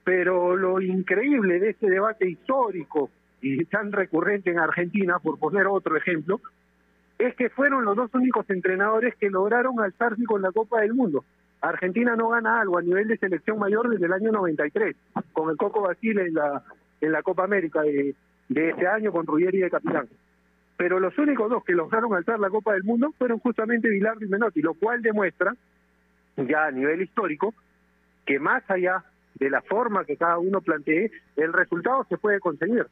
[0.04, 3.10] Pero lo increíble de este debate histórico
[3.42, 6.40] y tan recurrente en Argentina, por poner otro ejemplo,
[7.18, 11.26] es que fueron los dos únicos entrenadores que lograron alzarse con la Copa del Mundo.
[11.62, 14.96] Argentina no gana algo a nivel de selección mayor desde el año 93,
[15.34, 16.64] con el Coco Basile en la,
[17.02, 18.14] en la Copa América de,
[18.50, 20.08] de ese año con Ruggeri de capitán.
[20.78, 24.30] Pero los únicos dos que lograron alzar la Copa del Mundo fueron justamente Bilardo y
[24.30, 25.56] Menotti, lo cual demuestra,
[26.38, 27.56] ya a nivel histórico,
[28.26, 29.04] que más allá
[29.36, 32.86] de la forma que cada uno plantee, el resultado se puede conseguir.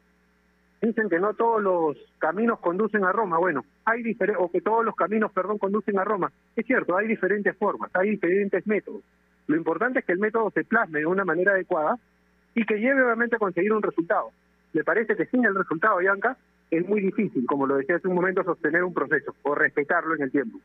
[0.86, 3.40] Dicen que no todos los caminos conducen a Roma.
[3.40, 6.32] Bueno, hay diferentes, o que todos los caminos, perdón, conducen a Roma.
[6.56, 9.02] Es cierto, hay diferentes formas, hay diferentes métodos.
[9.48, 11.98] Lo importante es que el método se plasme de una manera adecuada
[12.54, 14.30] y que lleve obviamente a conseguir un resultado.
[14.74, 16.38] Me parece que sin el resultado, Bianca,
[16.70, 20.22] es muy difícil, como lo decía hace un momento, sostener un proceso o respetarlo en
[20.22, 20.60] el tiempo.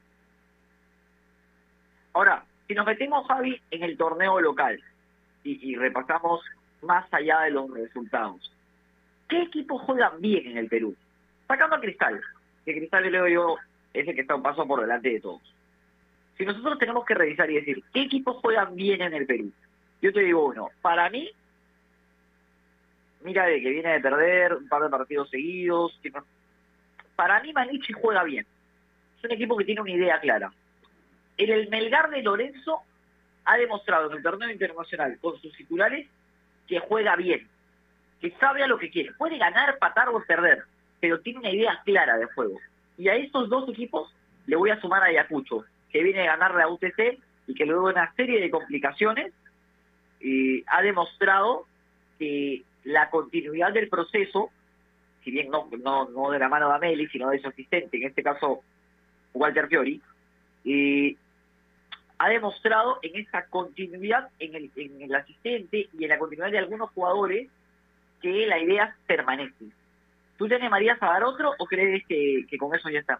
[2.13, 4.83] Ahora, si nos metemos, Javi, en el torneo local
[5.45, 6.43] y, y repasamos
[6.83, 8.53] más allá de los resultados,
[9.31, 10.95] ¿qué equipos juegan bien en el Perú?
[11.49, 12.21] Sacando a Cristal,
[12.65, 13.57] que Cristal, le digo yo,
[13.95, 15.41] es el que está un paso por delante de todos.
[16.37, 19.51] Si nosotros tenemos que revisar y decir, ¿qué equipos juegan bien en el Perú?
[20.03, 21.31] Yo te digo uno, para mí,
[23.23, 25.99] mira de que viene de perder un par de partidos seguidos,
[27.17, 28.47] para mí Manichi juega bien.
[29.19, 30.53] Es un equipo que tiene una idea clara.
[31.37, 32.81] El, el Melgar de Lorenzo
[33.45, 36.09] ha demostrado en el torneo internacional con sus titulares
[36.67, 37.47] que juega bien,
[38.21, 39.13] que sabe a lo que quiere.
[39.15, 40.65] Puede ganar, patar o perder,
[41.01, 42.59] pero tiene una idea clara de juego.
[42.99, 44.15] Y a estos dos equipos
[44.47, 47.89] le voy a sumar a Ayacucho, que viene a ganar la UTC y que luego
[47.89, 49.33] de una serie de complicaciones
[50.21, 51.67] eh, ha demostrado
[52.19, 54.51] que la continuidad del proceso,
[55.25, 58.05] si bien no, no, no de la mano de Ameli, sino de su asistente, en
[58.05, 58.63] este caso
[59.33, 60.01] Walter Fiori,
[60.65, 61.17] eh,
[62.19, 66.59] ha demostrado en esa continuidad en el, en el asistente y en la continuidad de
[66.59, 67.49] algunos jugadores
[68.21, 69.67] que la idea permanece.
[70.37, 73.19] ¿Tú te animarías a dar otro o crees que, con eso ya está?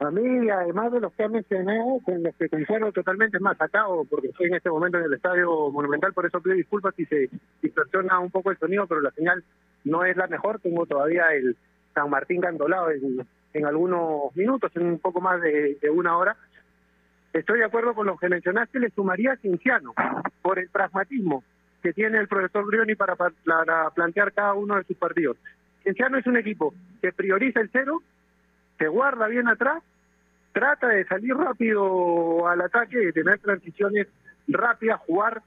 [0.00, 4.04] A mí, además de los que ha mencionado, con los que concuerdo totalmente más atado,
[4.08, 7.28] porque estoy en este momento en el Estadio Monumental, por eso pido disculpas si se
[7.62, 9.42] distorsiona un poco el sonido, pero la señal
[9.84, 10.60] no es la mejor.
[10.60, 11.56] Tengo todavía el
[11.94, 16.36] San Martín cantolado en, en algunos minutos, en un poco más de, una hora.
[17.32, 19.94] Estoy de acuerdo con lo que mencionaste, le sumaría a Cinciano,
[20.42, 21.44] por el pragmatismo
[21.82, 25.36] que tiene el profesor Brioni para, para plantear cada uno de sus partidos.
[25.82, 28.02] Cienciano es un equipo que prioriza el cero,
[28.78, 29.82] se guarda bien atrás,
[30.52, 34.08] trata de salir rápido al ataque, de tener transiciones
[34.48, 35.42] rápidas, jugar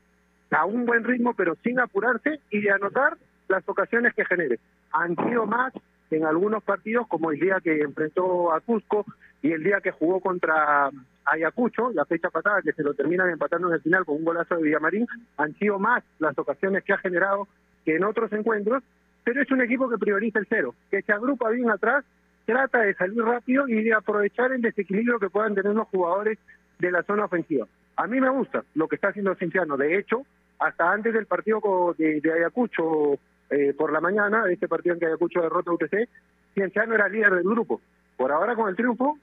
[0.52, 3.18] a un buen ritmo pero sin apurarse y de anotar
[3.48, 4.60] las ocasiones que genere.
[4.94, 5.74] Han sido más
[6.12, 9.06] en algunos partidos, como el día que enfrentó a Cusco
[9.42, 10.90] y el día que jugó contra
[11.26, 14.56] Ayacucho, la fecha pasada que se lo terminan empatando en el final con un golazo
[14.56, 15.08] de Villamarín,
[15.38, 17.48] han sido más las ocasiones que ha generado
[17.86, 18.84] que en otros encuentros,
[19.24, 22.04] pero es un equipo que prioriza el cero, que se agrupa bien atrás,
[22.46, 26.38] trata de salir rápido y de aprovechar el desequilibrio que puedan tener los jugadores
[26.80, 27.68] de la zona ofensiva.
[27.96, 30.26] A mí me gusta lo que está haciendo Cinciano, de hecho,
[30.60, 33.14] hasta antes del partido de, Ayacucho
[33.50, 36.08] eh, por la mañana, este partido en que Ayacucho derrota a UTC,
[36.54, 37.82] Cienciano era líder del grupo.
[38.18, 39.18] Por ahora con el triunfo,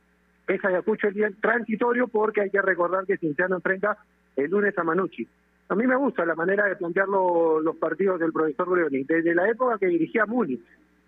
[0.48, 3.98] es Ayacucho el día transitorio porque hay que recordar que Cienciano enfrenta
[4.36, 5.26] el lunes a Manucci.
[5.68, 9.04] A mí me gusta la manera de plantear lo- los partidos del profesor Leoni.
[9.04, 10.58] Desde la época que dirigía Muni,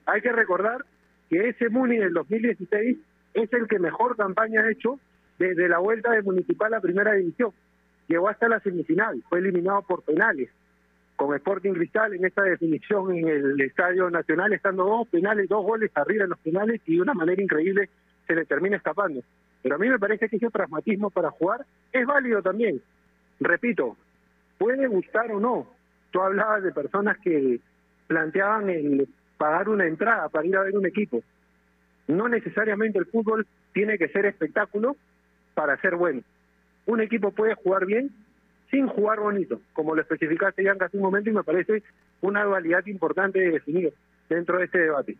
[0.07, 0.85] hay que recordar
[1.31, 2.99] que ese Muni del 2016
[3.35, 4.99] es el que mejor campaña ha hecho
[5.39, 7.53] desde la vuelta de Municipal a Primera División.
[8.09, 10.51] Llegó hasta la semifinal, fue eliminado por penales
[11.17, 15.91] con Sporting Cristal en esta definición en el Estadio Nacional, estando dos penales, dos goles
[15.95, 17.89] arriba en los penales y de una manera increíble
[18.31, 19.23] se le termina escapando.
[19.61, 22.81] Pero a mí me parece que ese pragmatismo para jugar es válido también.
[23.41, 23.97] Repito,
[24.57, 25.67] puede gustar o no.
[26.13, 27.59] Tú hablabas de personas que
[28.07, 31.23] planteaban el pagar una entrada para ir a ver un equipo.
[32.07, 34.97] No necesariamente el fútbol tiene que ser espectáculo
[35.55, 36.23] para ser bueno.
[36.87, 38.11] Un equipo puede jugar bien
[38.71, 41.83] sin jugar bonito, como lo especificaste ya hace un momento y me parece
[42.21, 43.93] una dualidad importante de definir
[44.29, 45.17] dentro de este debate.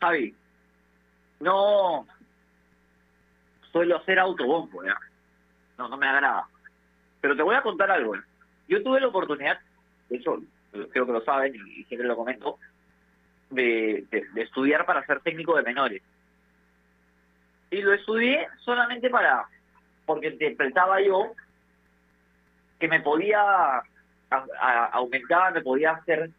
[0.00, 0.34] Javi,
[1.40, 2.06] no
[3.70, 4.96] suelo hacer autobombo, ¿ya?
[5.78, 6.46] No, no me agrada.
[7.20, 8.16] Pero te voy a contar algo.
[8.16, 8.22] ¿eh?
[8.68, 9.58] Yo tuve la oportunidad,
[10.08, 10.38] de hecho,
[10.90, 12.58] creo que lo saben y siempre lo comento,
[13.50, 16.02] de, de, estudiar para ser técnico de menores.
[17.70, 19.46] Y lo estudié solamente para,
[20.06, 21.32] porque interpretaba yo
[22.78, 23.82] que me podía
[24.92, 26.30] aumentar, me podía hacer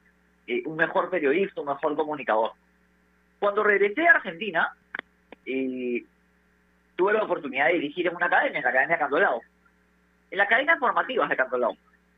[0.47, 2.51] eh, un mejor periodista, un mejor comunicador.
[3.41, 4.71] Cuando regresé a Argentina,
[5.43, 6.05] y
[6.95, 9.41] tuve la oportunidad de dirigir en una academia, en la Academia Cantolao.
[10.29, 11.75] En la academia formativa de Cantolao.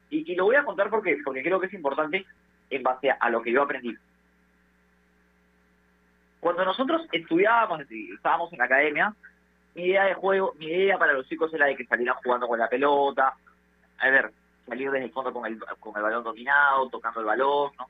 [0.10, 2.26] Y, y lo voy a contar porque, porque creo que es importante
[2.70, 3.96] en base a, lo que yo aprendí.
[6.42, 9.16] Cuando nosotros estudiábamos, estábamos en la academia,
[9.76, 12.60] mi idea de juego, mi idea para los chicos era de que salieran jugando con
[12.60, 13.34] la pelota,
[13.98, 14.30] a ver,
[14.68, 17.88] salir desde el fondo con el, con el balón dominado, tocando el balón, ¿no?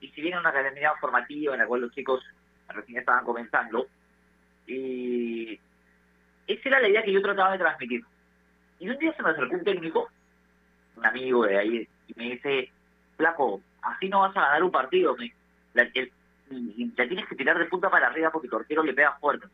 [0.00, 2.20] Y si bien una academia formativa en la cual los chicos
[2.68, 3.86] recién estaban comenzando,
[4.66, 5.58] y
[6.46, 8.04] esa era la idea que yo trataba de transmitir.
[8.78, 10.08] Y un día se me acercó un técnico,
[10.96, 12.70] un amigo de ahí, y me dice,
[13.16, 15.32] flaco, así no vas a ganar un partido, me,
[15.74, 19.46] la, tienes que tirar de punta para arriba porque tu arquero le pega fuerte.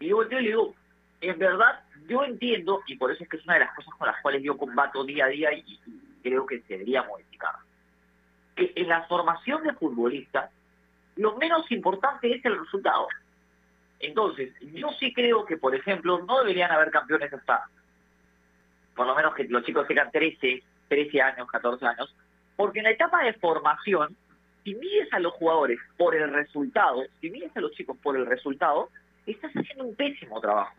[0.00, 0.74] Y yo volteo y le digo,
[1.20, 4.06] en verdad, yo entiendo, y por eso es que es una de las cosas con
[4.06, 5.80] las cuales yo combato día a día y,
[6.22, 7.54] creo que se debería modificar,
[8.54, 10.50] que en la formación de futbolistas,
[11.20, 13.06] lo menos importante es el resultado.
[13.98, 17.66] Entonces, yo sí creo que, por ejemplo, no deberían haber campeones hasta,
[18.96, 22.14] por lo menos que los chicos tengan 13, 13 años, 14 años,
[22.56, 24.16] porque en la etapa de formación,
[24.64, 28.24] si mides a los jugadores por el resultado, si mides a los chicos por el
[28.24, 28.88] resultado,
[29.26, 30.74] estás haciendo un pésimo trabajo.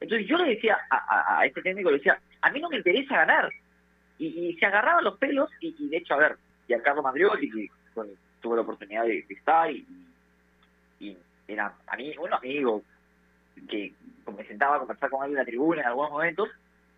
[0.00, 3.50] Entonces yo le decía a, este técnico, le decía, a mí no me interesa ganar.
[4.18, 7.70] Y, se agarraba los pelos y, de hecho, a ver, y a Carlos Mandrioli, que
[8.46, 9.84] tuve la oportunidad de, estar y,
[11.00, 11.16] y
[11.48, 12.82] era a mí un amigo
[13.68, 13.92] que
[14.36, 16.48] me sentaba a conversar con él en la tribuna en algunos momentos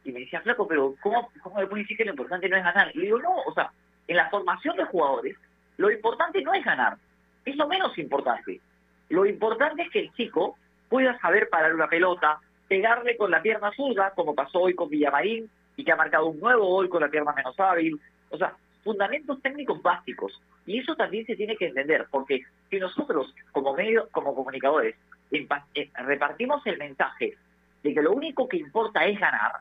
[0.04, 2.64] y me decía, flaco, pero ¿cómo, cómo le puedes decir que lo importante no es
[2.64, 2.94] ganar?
[2.94, 3.70] Y digo, no, o sea,
[4.06, 5.36] en la formación de jugadores,
[5.78, 6.98] lo importante no es ganar,
[7.44, 8.60] es lo menos importante.
[9.08, 10.56] Lo importante es que el chico
[10.88, 15.50] pueda saber parar una pelota, pegarle con la pierna zurda, como pasó hoy con Villamarín,
[15.76, 17.98] y que ha marcado un nuevo gol con la pierna menos hábil.
[18.30, 18.54] O sea,
[18.88, 20.40] fundamentos técnicos básicos.
[20.64, 24.96] Y eso también se tiene que entender, porque si nosotros, como medio, como comunicadores,
[25.30, 27.36] eh, repartimos el mensaje
[27.82, 29.52] de que lo único que importa es ganar,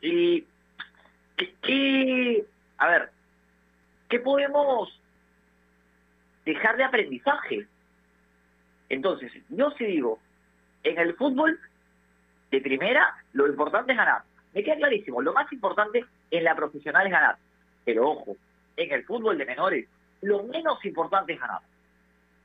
[0.00, 0.46] y
[1.36, 2.44] ¿qué,
[2.78, 3.10] a ver,
[4.08, 4.96] ¿qué podemos
[6.44, 7.66] dejar de aprendizaje?
[8.88, 10.20] Entonces, yo sí digo,
[10.84, 11.58] en el fútbol
[12.52, 14.22] de primera, lo importante es ganar.
[14.54, 17.36] Me queda clarísimo, lo más importante en la profesional es ganar.
[17.84, 18.36] Pero ojo,
[18.76, 19.88] en el fútbol de menores,
[20.22, 21.60] lo menos importante es ganar.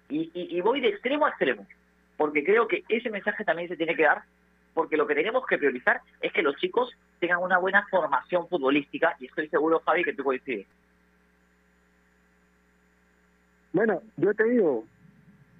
[0.10, 1.66] Y, voy de extremo a extremo,
[2.16, 4.24] porque creo que ese mensaje también se tiene que dar,
[4.74, 9.16] porque lo que tenemos que priorizar es que los chicos tengan una buena formación futbolística,
[9.20, 10.68] y estoy seguro, Javi, que tú coincides.
[13.74, 14.86] Bueno, yo te digo,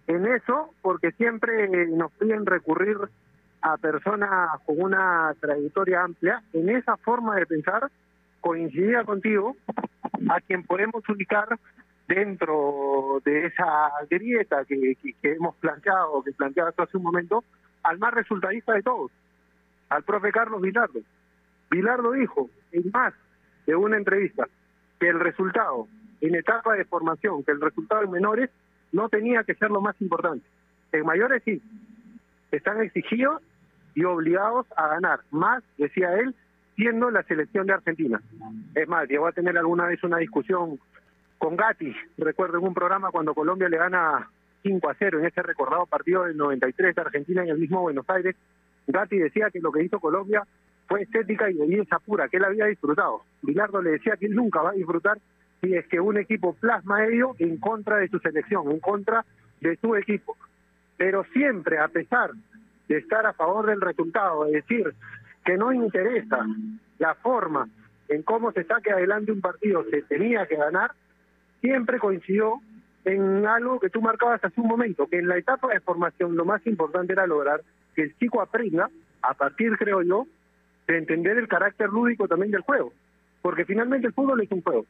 [0.08, 2.98] en eso, porque siempre nos piden recurrir
[3.62, 7.90] a personas con una trayectoria amplia, en esa forma de pensar,
[8.46, 9.56] coincidía contigo,
[10.30, 11.48] a quien podemos ubicar
[12.08, 17.44] dentro de esa grieta que, hemos planteado, que planteaba hace un momento,
[17.82, 19.12] al más resultadista de todos,
[19.90, 21.00] al profe Carlos Vilardo.
[21.72, 23.16] Vilardo dijo, en más
[23.66, 24.48] de una entrevista,
[25.00, 25.88] que el resultado
[26.22, 28.52] en etapa de formación, que el resultado en menores
[28.92, 30.46] no tenía que ser lo más importante.
[30.92, 31.64] En mayores sí,
[32.52, 33.42] están exigidos
[33.96, 36.36] y obligados a ganar más, decía él,
[36.76, 38.22] siendo la selección de Argentina.
[38.74, 40.80] Es más, llegó a tener alguna vez una discusión
[41.38, 44.30] con Gatti, recuerdo en un programa cuando Colombia le gana
[44.64, 48.10] 5 a 0 en ese recordado partido del 93 de Argentina en el mismo Buenos
[48.10, 48.36] Aires,
[48.88, 50.44] Gatti decía que lo que hizo Colombia
[50.88, 53.22] fue estética y belleza pura, que él había disfrutado.
[53.42, 55.18] Bilardo le decía que él nunca va a disfrutar
[55.62, 59.26] si es que un equipo plasma ello en contra de su selección, en contra
[59.62, 60.38] de su equipo.
[60.98, 62.32] Pero siempre, a pesar
[62.88, 64.94] de estar a favor del resultado, es decir,
[65.46, 66.46] que no interesa
[66.98, 67.70] la forma
[68.10, 70.92] en cómo se saque adelante un partido, se tenía que ganar,
[71.62, 72.62] siempre coincidió
[73.06, 76.46] en algo que tú marcabas hace un momento, que en la etapa de formación lo
[76.46, 77.62] más importante era lograr
[77.96, 78.90] que el chico aprenda,
[79.22, 80.28] a partir, creo yo,
[80.88, 82.92] de entender el carácter lúdico también del juego,
[83.42, 84.86] porque finalmente el fútbol es un juego.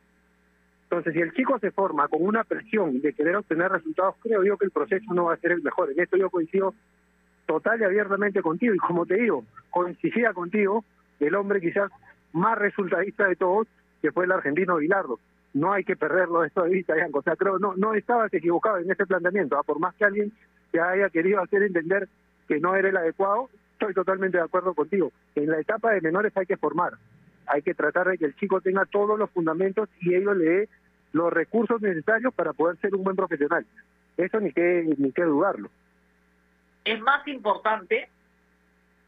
[0.83, 4.57] Entonces, si el chico se forma con una presión de querer obtener resultados, creo yo
[4.57, 5.91] que el proceso no va a ser el mejor.
[5.91, 6.73] En esto yo coincido
[7.45, 8.73] total y abiertamente contigo.
[8.73, 10.83] Y como te digo, coincidía contigo,
[11.19, 11.91] el hombre quizás
[12.33, 13.67] más resultadista de todos,
[14.01, 15.19] que fue el argentino Bilardo.
[15.53, 17.19] No hay que perderlo esto de vista, Yanko.
[17.19, 19.57] O sea, creo no no estabas equivocado en ese planteamiento.
[19.57, 19.63] ¿ah?
[19.63, 20.33] Por más que alguien
[20.71, 22.09] te haya querido hacer entender
[22.47, 25.11] que no era el adecuado, estoy totalmente de acuerdo contigo.
[25.35, 26.93] En la etapa de menores hay que formar.
[27.47, 30.69] Hay que tratar de que el chico tenga todos los fundamentos y ello le dé
[31.13, 33.65] los recursos necesarios para poder ser un buen profesional.
[34.17, 35.69] Eso ni que ni que dudarlo.
[36.85, 38.07] Es más importante,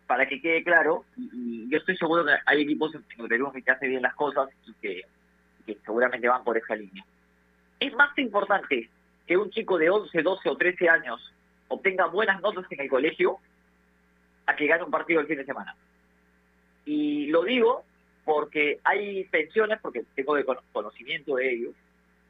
[0.08, 3.90] para que quede claro, y, yo estoy seguro que hay equipos en Perú que hacen
[3.90, 5.04] bien las cosas y que,
[5.86, 7.06] seguramente van por esa línea.
[7.80, 8.90] Es más importante
[9.28, 11.34] que un chico de 11, 12 o 13 años
[11.68, 13.38] obtenga buenas notas en el colegio
[14.46, 15.76] a que gane un partido el fin de semana.
[16.86, 17.84] Y lo digo
[18.24, 21.70] porque hay pensiones, porque tengo de conocimiento de ello,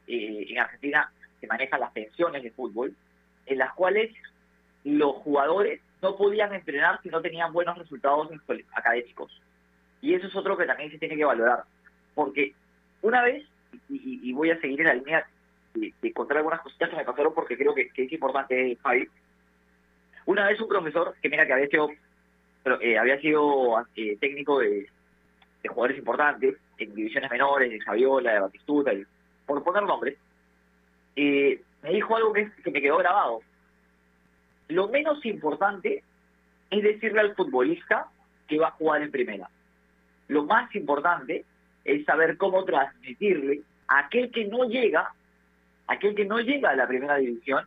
[0.08, 2.94] eh, en Argentina se manejan las pensiones de fútbol,
[3.46, 4.12] en las cuales
[4.84, 8.28] los jugadores no podían entrenar si no tenían buenos resultados
[8.74, 9.30] académicos.
[10.00, 11.64] Y eso es otro que también se tiene que valorar.
[12.14, 12.54] Porque
[13.02, 13.46] una vez,
[13.88, 15.26] y, voy a seguir en la línea
[15.74, 19.08] de, contar algunas cositas que me pasaron porque creo que, es importante, Javi.
[20.26, 21.88] Una vez un profesor, que mira que había sido,
[22.80, 24.88] eh, había sido eh, técnico de,
[25.68, 28.92] jugadores importantes en divisiones menores, de Javiola, de Batistuta,
[29.44, 30.16] por poner nombres,
[31.16, 33.40] eh, me dijo algo que, que me quedó grabado.
[34.68, 36.02] Lo menos importante
[36.70, 38.06] es decirle al futbolista
[38.46, 39.48] que va a jugar en primera.
[40.28, 41.44] Lo más importante
[41.84, 45.12] es saber cómo transmitirle a aquel que no llega,
[45.86, 47.66] aquel que no llega a la primera división,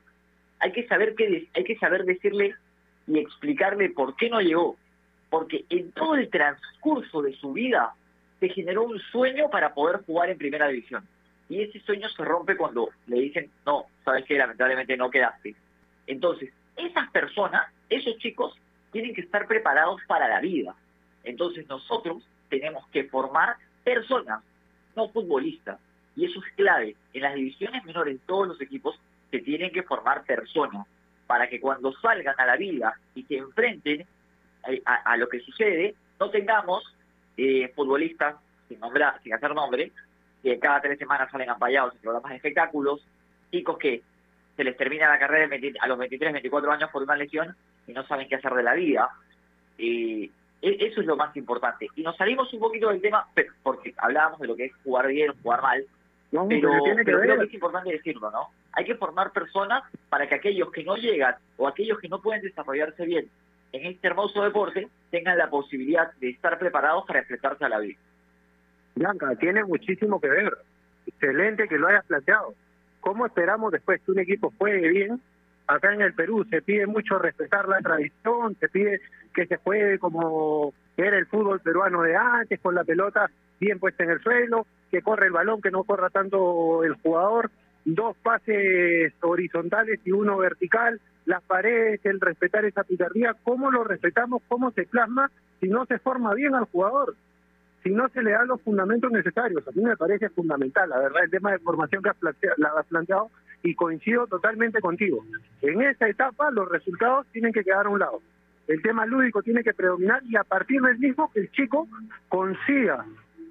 [0.60, 2.54] hay que saber que hay que saber decirle
[3.08, 4.78] y explicarle por qué no llegó,
[5.30, 7.94] porque en todo el transcurso de su vida
[8.40, 11.08] se generó un sueño para poder jugar en primera división.
[11.50, 15.56] Y ese sueño se rompe cuando le dicen, no, sabes que lamentablemente no quedaste.
[16.08, 18.56] Entonces, esas personas, esos chicos,
[18.92, 20.76] tienen que estar preparados para la vida.
[21.24, 24.44] Entonces nosotros tenemos que formar personas,
[24.96, 25.80] no futbolistas.
[26.16, 26.96] Y eso es clave.
[27.14, 29.00] En las divisiones menores, en todos los equipos,
[29.30, 30.86] se tienen que formar personas
[31.26, 34.06] para que cuando salgan a la vida y se enfrenten
[34.86, 36.84] a, lo que sucede, no tengamos
[37.38, 38.36] eh, futbolistas,
[38.68, 39.92] sin, nombrar, sin hacer nombre,
[40.44, 43.06] que cada tres semanas salen ampallados en programas de espectáculos,
[43.52, 44.04] chicos que
[44.62, 45.50] se les termina la carrera
[45.80, 47.56] a los 23, 24 años por una lesión
[47.88, 49.10] y no saben qué hacer de la vida.
[49.76, 50.26] y
[50.62, 51.88] e, eso es lo más importante.
[51.96, 53.28] Y nos salimos un poquito del tema
[53.64, 55.84] porque hablábamos de lo que es jugar bien, jugar mal,
[56.30, 56.70] pero,
[57.04, 58.50] creo que es importante decirlo, ¿no?
[58.74, 62.44] Hay que formar personas para que aquellos que no llegan o aquellos que no pueden
[62.44, 63.28] desarrollarse bien
[63.72, 68.00] en este hermoso deporte tengan la posibilidad de estar preparados para enfrentarse a la vida.
[68.94, 70.56] Blanca, tiene muchísimo que ver.
[71.08, 72.54] Excelente que lo hayas planteado.
[73.02, 75.20] ¿Cómo esperamos después que un equipo juegue bien?
[75.68, 79.02] Acá en el Perú se pide mucho respetar la tradición, se pide
[79.34, 83.30] que se juegue como era el fútbol peruano de antes, con la pelota
[83.60, 87.52] bien puesta en el suelo, que corre el balón, que no corra tanto el jugador,
[87.86, 94.42] dos pases horizontales y uno vertical, las paredes, el respetar esa picardía, ¿cómo lo respetamos?
[94.48, 97.16] ¿Cómo se plasma si no se forma bien al jugador?
[97.84, 99.68] Si no se le dan los fundamentos necesarios.
[99.68, 103.32] A mí me parece fundamental, la verdad, el tema de formación que has planteado,
[103.64, 105.24] y coincido totalmente contigo.
[105.62, 108.22] En esta etapa los resultados tienen que quedar a un lado.
[108.68, 111.88] El tema lúdico tiene que predominar y a partir del mismo que el chico
[112.28, 113.06] consiga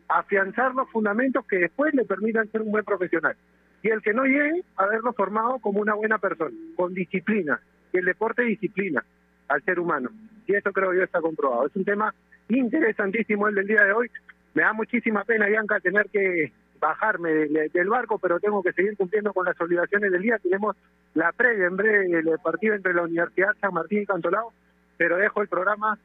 [0.09, 3.37] afianzar los fundamentos que después le permitan ser un buen profesional.
[3.83, 7.61] Y el que no llegue, haberlo formado como una buena persona, con disciplina.
[7.93, 9.05] El deporte disciplina
[9.49, 10.11] al ser humano.
[10.47, 11.67] Y eso creo yo está comprobado.
[11.67, 12.15] Es un tema
[12.59, 14.11] interesantísimo el del día de hoy.
[14.55, 19.33] Me da muchísima pena, Bianca, tener que bajarme del barco, pero tengo que seguir cumpliendo
[19.33, 20.39] con las obligaciones del día.
[20.39, 20.77] Tenemos
[21.15, 24.53] la previa en breve del partido entre la Universidad San Martín y Cantolao,
[24.97, 25.99] pero dejo el programa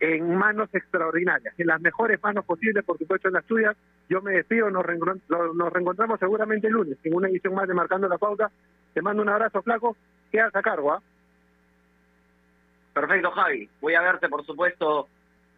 [0.00, 3.76] en manos extraordinarias, en las mejores manos posibles, por supuesto, en las tuyas.
[4.08, 4.84] Yo me despido, nos,
[5.28, 8.50] nos reencontramos seguramente el lunes en una edición más de Marcando la Pauta.
[8.92, 9.96] Te mando un abrazo, flaco.
[10.30, 11.02] Quedas a cargo, ¿ah?
[12.92, 13.68] Perfecto, Javi.
[13.80, 15.08] Voy a verte, por supuesto,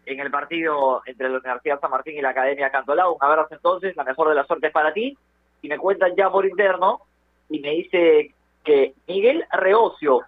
[0.07, 3.15] en el partido entre la Universidad San Martín y la Academia Cantolao.
[3.15, 5.17] Un abrazo entonces, la mejor de las suertes para ti.
[5.61, 7.01] Y me cuentan ya por interno
[7.49, 8.33] y me dice
[8.63, 10.21] que Miguel Reocio,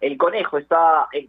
[0.00, 1.26] el conejo, está en,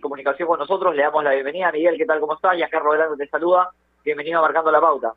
[0.00, 0.94] comunicación con nosotros.
[0.94, 1.72] Le damos la bienvenida.
[1.72, 2.20] Miguel, ¿qué tal?
[2.20, 2.58] ¿Cómo estás?
[2.58, 3.70] Ya Carlos Velando te saluda.
[4.04, 5.14] Bienvenido a Marcando la Pauta.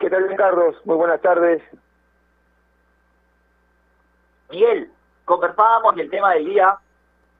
[0.00, 0.74] ¿Qué tal, Carlos?
[0.84, 1.62] Muy buenas tardes.
[4.50, 4.90] Miguel,
[5.24, 6.78] conversábamos el tema del día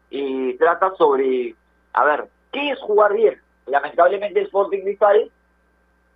[0.08, 1.56] y trata sobre,
[1.94, 2.28] a ver,
[2.58, 3.40] ¿Qué es jugar bien?
[3.66, 5.30] Lamentablemente Sporting Cristal,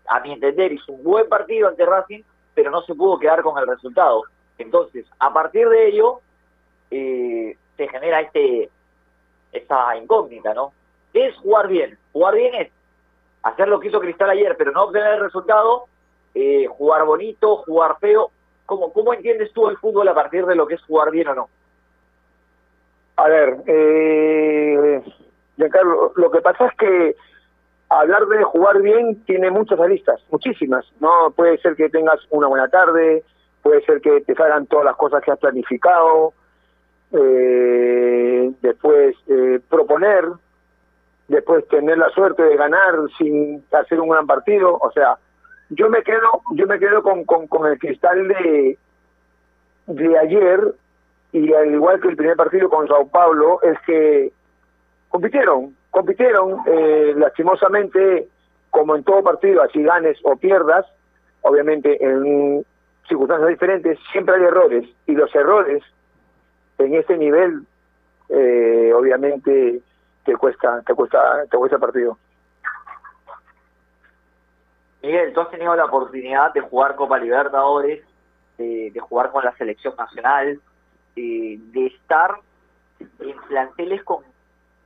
[0.08, 2.22] a mi entender, hizo un buen partido ante Racing,
[2.52, 4.24] pero no se pudo quedar con el resultado.
[4.58, 6.20] Entonces, a partir de ello,
[6.90, 8.68] eh, se genera este
[9.52, 10.72] esta incógnita, ¿no?
[11.12, 11.96] ¿Qué es jugar bien?
[12.12, 12.72] Jugar bien es
[13.44, 15.84] hacer lo que hizo Cristal ayer, pero no obtener el resultado,
[16.34, 18.32] eh, jugar bonito, jugar feo.
[18.66, 21.34] ¿Cómo, ¿Cómo entiendes tú el fútbol a partir de lo que es jugar bien o
[21.36, 21.48] no?
[23.14, 25.02] A ver, eh,
[25.56, 27.16] Lo que pasa es que
[27.88, 30.84] hablar de jugar bien tiene muchas aristas, muchísimas.
[31.00, 33.22] No puede ser que tengas una buena tarde,
[33.62, 36.32] puede ser que te salgan todas las cosas que has planificado,
[37.12, 40.24] eh, después eh, proponer,
[41.28, 45.16] después tener la suerte de ganar sin hacer un gran partido, o sea,
[45.70, 48.78] yo me quedo, yo me quedo con, con, con el cristal de
[49.86, 50.74] de ayer
[51.32, 54.32] y al igual que el primer partido con Sao Paulo es que
[55.12, 58.28] compitieron, compitieron eh, lastimosamente
[58.70, 60.86] como en todo partido, así ganes o pierdas,
[61.42, 62.64] obviamente en
[63.06, 65.82] circunstancias diferentes siempre hay errores y los errores
[66.78, 67.66] en ese nivel
[68.30, 69.82] eh, obviamente
[70.24, 72.16] te cuesta te cuesta te cuesta partido.
[75.02, 78.02] Miguel, tú has tenido la oportunidad de jugar Copa Libertadores,
[78.56, 80.60] de, jugar con la selección nacional,
[81.16, 82.36] de, de estar
[83.00, 84.31] en planteles con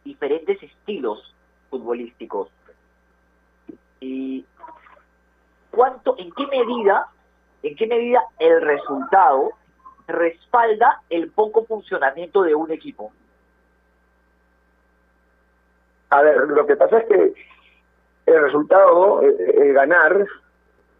[0.07, 1.34] diferentes estilos
[1.68, 2.48] futbolísticos.
[4.00, 4.44] Y
[5.70, 7.09] cuánto, en qué medida,
[7.62, 9.50] en qué medida el resultado
[10.07, 13.12] respalda el poco funcionamiento de un equipo.
[16.11, 17.34] A ver, lo que pasa es que
[18.26, 20.24] el resultado, eh, el ganar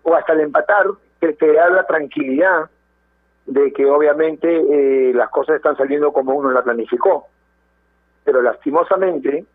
[0.03, 0.87] o hasta el empatar,
[1.21, 2.69] te, te da la tranquilidad
[3.47, 7.29] de que obviamente eh, las cosas están saliendo como uno la planificó.
[8.27, 9.47] Pero lastimosamente,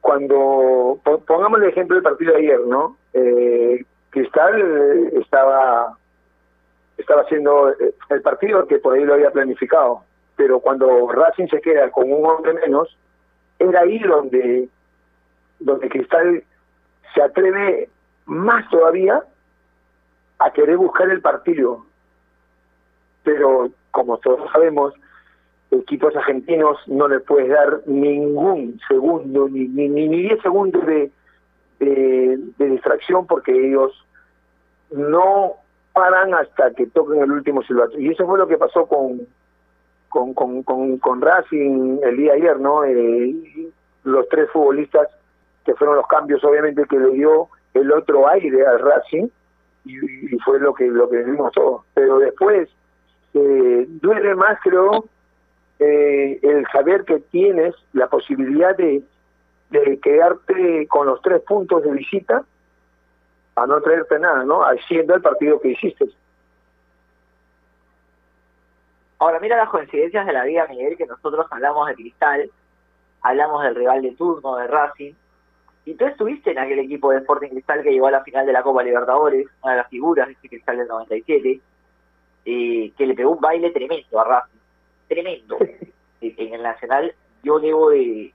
[0.00, 2.96] cuando pongamos el ejemplo del partido de ayer, ¿no?
[3.14, 5.96] Eh, Cristal eh, estaba
[6.98, 10.02] estaba haciendo eh, el partido que por ahí lo había planificado,
[10.36, 12.98] pero cuando Racing se queda con un hombre menos,
[13.60, 14.68] era ahí donde
[15.60, 16.42] donde Cristal
[17.14, 17.88] se atreve
[18.26, 19.22] más todavía
[20.40, 21.86] a querer buscar el partido.
[23.22, 24.94] Pero como todos sabemos,
[25.72, 31.10] equipos argentinos no le puedes dar ningún segundo, ni ni, ni, ni diez segundos de,
[31.80, 33.92] de, distracción porque ellos
[34.90, 35.54] no
[35.92, 37.98] paran hasta que toquen el último silbato.
[37.98, 39.26] Y eso fue lo que pasó con
[40.08, 42.84] con, con, con, con Racing el día ayer, ¿no?
[42.84, 43.34] Eh,
[44.04, 45.08] los tres futbolistas
[45.64, 49.28] que fueron los cambios obviamente que le dio el otro aire al Racing
[49.86, 52.68] y, y fue lo que lo que vimos todos pero después
[53.34, 55.04] eh, duele más creo
[55.82, 59.02] eh, el saber que tienes la posibilidad de,
[60.02, 62.44] quedarte con los tres puntos de visita
[63.56, 64.62] a no traerte nada, ¿no?
[64.62, 66.06] Haciendo el partido que hiciste.
[69.18, 72.50] Ahora, mira las coincidencias de la vida, Miguel, que nosotros hablamos de Cristal,
[73.22, 75.14] hablamos del rival de turno, de Racing,
[75.84, 78.52] y tú estuviste en aquel equipo de Sporting Cristal que llegó a la final de
[78.52, 81.60] la Copa Libertadores, una de las figuras de este Cristal del 97,
[82.44, 84.61] eh, que le pegó un baile tremendo a Racing,
[85.08, 85.58] tremendo.
[86.20, 88.32] en el Nacional yo debo de...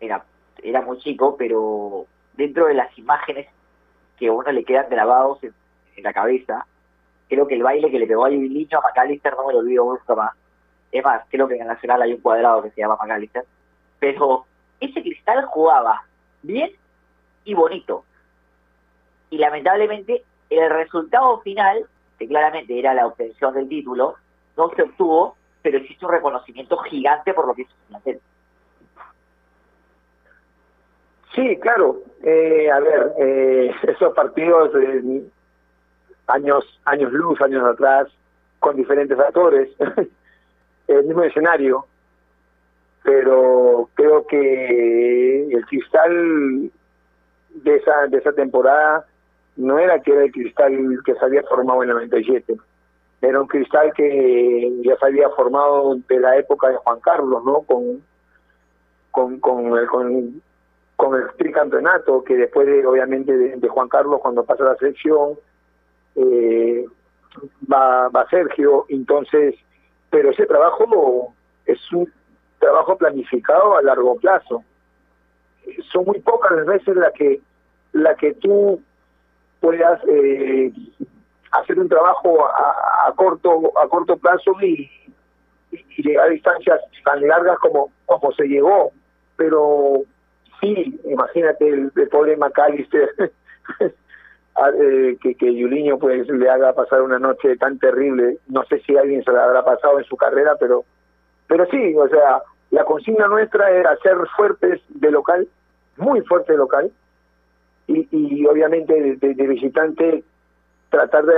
[0.00, 0.24] Era,
[0.62, 3.46] era muy chico, pero dentro de las imágenes
[4.18, 5.52] que a uno le quedan grabados en,
[6.02, 6.66] la cabeza,
[7.28, 9.84] creo que el baile que le pegó a Liño a McAllister no me lo olvido
[9.84, 10.32] nunca más.
[10.92, 13.44] Es más, creo que en el Nacional hay un cuadrado que se llama McAllister.
[13.98, 14.44] Pero
[14.78, 16.04] ese cristal jugaba
[16.42, 16.70] bien
[17.44, 18.04] y bonito.
[19.30, 21.86] Y lamentablemente el resultado final,
[22.18, 24.16] que claramente era la obtención del título,
[24.56, 25.36] no se obtuvo,
[25.66, 28.20] pero existe un reconocimiento gigante por lo que hizo el
[31.34, 32.02] Sí, claro.
[32.22, 34.70] Eh, a ver, eh, esos partidos,
[36.28, 38.06] años, años luz, años atrás,
[38.60, 39.68] con diferentes actores,
[40.86, 41.84] el mismo escenario,
[43.02, 46.70] pero creo que el cristal
[47.54, 49.04] de esa de esa temporada
[49.56, 52.54] no era que era el cristal que se había formado en el 97
[53.20, 57.62] era un cristal que ya se había formado de la época de Juan Carlos no
[57.62, 58.02] con
[59.10, 60.42] con con el, con,
[60.96, 65.38] con el tricampeonato que después de obviamente de, Juan Carlos cuando pasa la selección
[66.14, 66.84] eh,
[67.70, 68.86] va va Sergio.
[68.88, 69.54] Entonces
[70.10, 72.10] pero ese trabajo es un
[72.58, 74.62] trabajo planificado a largo plazo.
[75.92, 77.40] Son muy pocas las veces la que
[77.92, 78.80] la que tú
[79.60, 80.72] puedas eh,
[81.60, 84.90] hacer un trabajo a, a, corto a corto plazo y,
[85.98, 88.92] llegar a distancias tan largas como como se llegó
[89.36, 90.02] pero
[90.60, 93.10] sí imagínate el, el pobre McAllister
[94.58, 98.38] eh, que, que pues le haga pasar una noche tan terrible.
[98.48, 100.84] No sé si alguien se la habrá pasado en su carrera, pero,
[101.46, 105.46] pero sí, o sea, la consigna nuestra era ser fuertes de local,
[105.96, 106.90] muy fuertes de local,
[107.86, 110.24] y, y obviamente de visitante
[110.90, 111.34] tratar de,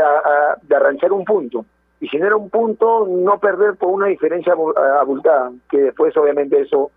[0.63, 1.65] de arrancar un punto.
[2.01, 6.61] Y si no era un punto, no perder por una diferencia abultada, que después obviamente
[6.61, 6.93] eso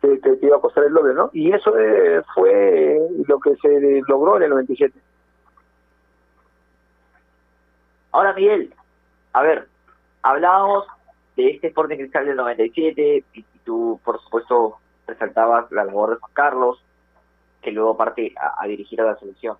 [0.00, 1.30] te, te, iba a costar el doble, ¿no?
[1.32, 4.98] Y eso eh, fue lo que se logró en el 97.
[8.12, 8.72] Ahora, Miguel,
[9.32, 9.68] a ver,
[10.22, 10.86] hablábamos
[11.36, 16.32] de este Sporting Cristal del 97 y, tú, por supuesto, resaltabas la labor de Juan
[16.32, 16.84] Carlos,
[17.62, 19.56] que luego parte a, dirigir a la selección.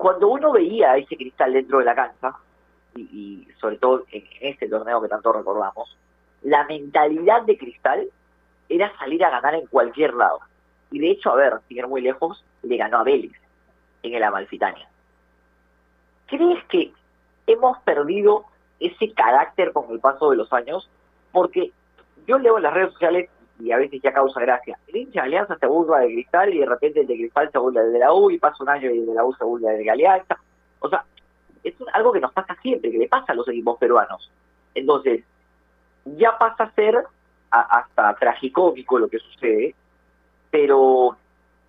[0.00, 2.34] Cuando uno veía ese Cristal dentro de la cancha,
[2.96, 5.94] y, y sobre todo en este torneo que tanto recordamos,
[6.40, 8.08] la mentalidad de Cristal
[8.70, 10.38] era salir a ganar en cualquier lado.
[10.90, 13.32] Y de hecho, a ver, sin ir muy lejos, le ganó a Vélez
[14.02, 14.88] en el Amalfitania.
[16.28, 16.94] ¿Crees que
[17.46, 18.46] hemos perdido
[18.78, 20.88] ese carácter con el paso de los años?
[21.30, 21.72] Porque
[22.26, 23.28] yo leo en las redes sociales
[23.60, 24.78] y a veces ya causa gracia.
[24.88, 27.58] El hincha de Alianza se burla de Cristal y de repente el de Cristal se
[27.58, 29.70] burla de la U y pasa un año y el de la U se burla
[29.70, 30.38] de Alianza.
[30.80, 31.04] O sea,
[31.62, 34.30] es algo que nos pasa siempre, que le pasa a los equipos peruanos.
[34.74, 35.24] Entonces,
[36.04, 37.04] ya pasa a ser
[37.50, 39.74] hasta tragicómico lo que sucede,
[40.50, 41.16] pero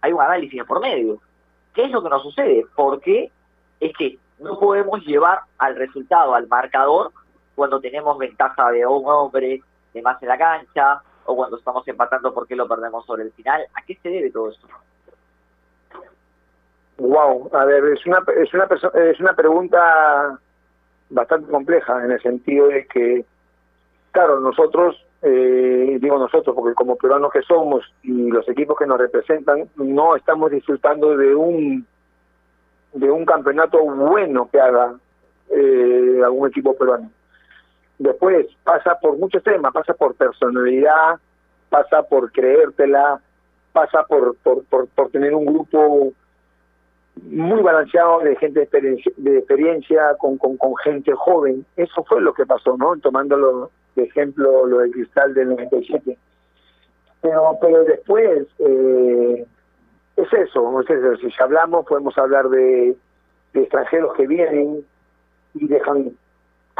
[0.01, 1.19] hay un análisis por medio.
[1.73, 2.65] ¿Qué es lo que nos sucede?
[2.75, 3.31] Porque
[3.79, 7.11] es que no podemos llevar al resultado, al marcador,
[7.55, 9.61] cuando tenemos ventaja de un hombre
[9.93, 13.65] de más en la cancha, o cuando estamos empatando porque lo perdemos sobre el final.
[13.74, 14.67] ¿A qué se debe todo esto?
[16.97, 20.39] Wow, a ver, es una es una es una pregunta
[21.09, 23.26] bastante compleja en el sentido de que,
[24.11, 28.99] claro, nosotros, eh, digo nosotros, porque como peruanos que somos y los equipos que nos
[28.99, 31.86] representan, no estamos disfrutando de un
[32.93, 34.93] de un campeonato bueno que haga
[35.49, 37.09] eh, algún equipo peruano.
[38.02, 41.20] Después pasa por muchos temas, pasa por personalidad,
[41.70, 43.22] pasa por creértela,
[43.74, 46.12] pasa por, por, por, tener un grupo
[47.22, 51.64] muy balanceado de gente de experiencia, de con, con, gente joven.
[51.78, 52.97] Eso fue lo que pasó, ¿no?
[52.97, 56.18] Tomándolo de ejemplo lo del cristal del 97.
[57.22, 59.45] Pero, pero después, eh,
[60.16, 61.16] es eso, es eso.
[61.18, 62.95] Si hablamos, podemos hablar de,
[63.54, 64.84] extranjeros que vienen
[65.54, 66.14] y dejan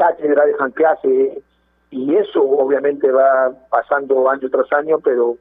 [0.02, 1.44] cátedra, dejan clase,
[1.92, 5.38] y eso obviamente va pasando año tras año, pero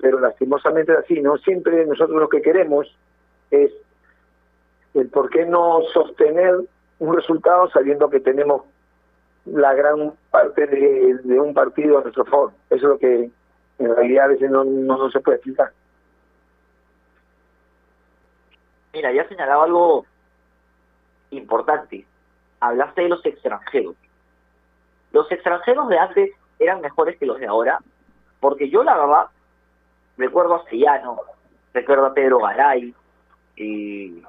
[0.00, 1.38] pero lastimosamente es así, ¿no?
[1.38, 2.86] Siempre nosotros lo que queremos
[3.50, 3.72] es
[4.94, 6.54] el por qué no sostener
[7.00, 8.62] un resultado sabiendo que tenemos
[9.44, 12.52] la gran parte de, un partido a nuestro favor.
[12.70, 13.30] Eso es lo que
[13.80, 15.72] en realidad a veces no, no, no se puede explicar.
[18.92, 20.06] Mira, ya señalado algo
[21.30, 22.06] importante.
[22.60, 23.94] Hablaste de los extranjeros.
[25.12, 27.78] Los extranjeros de antes eran mejores que los de ahora,
[28.40, 29.26] porque yo la verdad
[30.16, 31.20] recuerdo a Sellano,
[31.72, 32.94] recuerdo a Pedro Garay,
[33.56, 34.22] eh,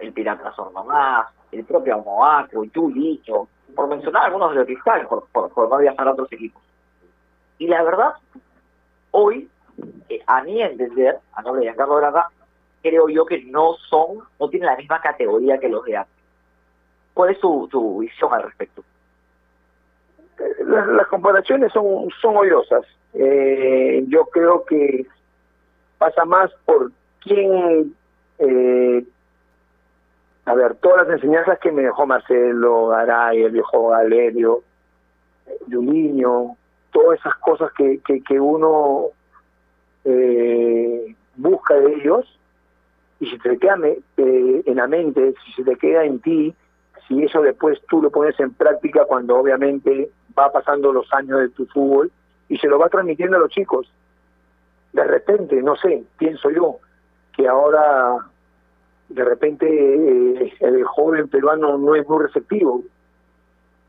[0.00, 5.26] el Pirata Sornomás, el propio Moaco, y Licho, por mencionar algunos de los cristales, por,
[5.28, 6.62] por, por no viajar a otros equipos.
[7.58, 8.14] Y la verdad,
[9.12, 9.48] hoy,
[10.08, 12.28] eh, a mi entender, a nombre de Giancarlo Braga,
[12.82, 16.15] creo yo que no son, no tienen la misma categoría que los de antes.
[17.16, 18.84] ¿Cuál es tu, tu visión al respecto?
[20.66, 22.84] Las, comparaciones son, son odiosas.
[23.14, 25.06] Eh, yo creo que
[25.96, 26.92] pasa más por
[27.22, 27.94] quién,
[28.38, 29.02] eh,
[30.44, 34.60] a ver, todas las enseñanzas que me dejó Marcelo, Garay, el viejo Galerio,
[35.68, 36.54] niño
[36.90, 39.06] todas esas cosas que, que, que uno
[40.04, 42.38] eh, busca de ellos,
[43.20, 46.54] y si te queda eh, en la mente, si se te queda en ti,
[47.06, 51.48] si eso después tú lo pones en práctica cuando obviamente va pasando los años de
[51.50, 52.10] tu fútbol
[52.48, 53.90] y se lo va transmitiendo a los chicos.
[54.92, 56.78] De repente, no sé, pienso yo,
[57.34, 58.16] que ahora
[59.08, 62.82] de repente eh, el joven peruano no es muy receptivo,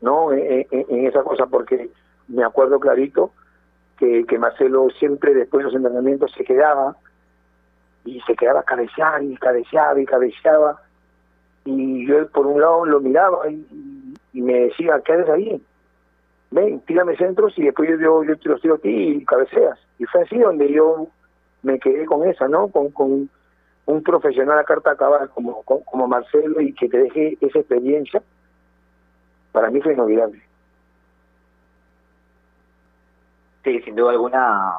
[0.00, 0.32] ¿no?
[0.32, 0.66] En,
[1.06, 1.90] esa cosa, porque
[2.28, 3.32] me acuerdo clarito
[3.96, 6.96] que, que Marcelo siempre después de los entrenamientos se quedaba
[8.04, 10.82] y se quedaba cabecear y cabeceaba y cabeceaba
[11.68, 13.62] y yo por un lado lo miraba y,
[14.32, 15.62] me decía, ¿qué haces ahí?
[16.50, 19.78] Ven, tírame centros y después yo, yo te los tiro a ti y cabeceas.
[19.98, 21.08] Y fue así donde yo
[21.62, 22.68] me quedé con esa, ¿no?
[22.68, 23.28] Con, con
[23.86, 28.22] un profesional a carta acabada como, como Marcelo y que te deje esa experiencia,
[29.52, 30.40] para mí fue inolvidable.
[33.64, 34.78] Sí, sin duda alguna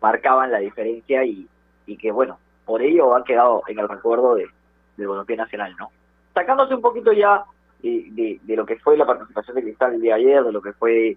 [0.00, 1.46] marcaban la diferencia y,
[1.86, 4.48] y que bueno, por ello han quedado en el recuerdo de,
[4.96, 5.90] del nacional, ¿no?
[6.34, 7.44] Sacándose un poquito ya
[7.82, 10.60] de, de, lo que fue la participación de Cristal el día de ayer, de lo
[10.60, 11.16] que fue,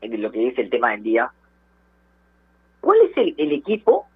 [0.00, 1.30] de lo que dice el tema del día,
[2.80, 4.06] ¿cuál es el, el equipo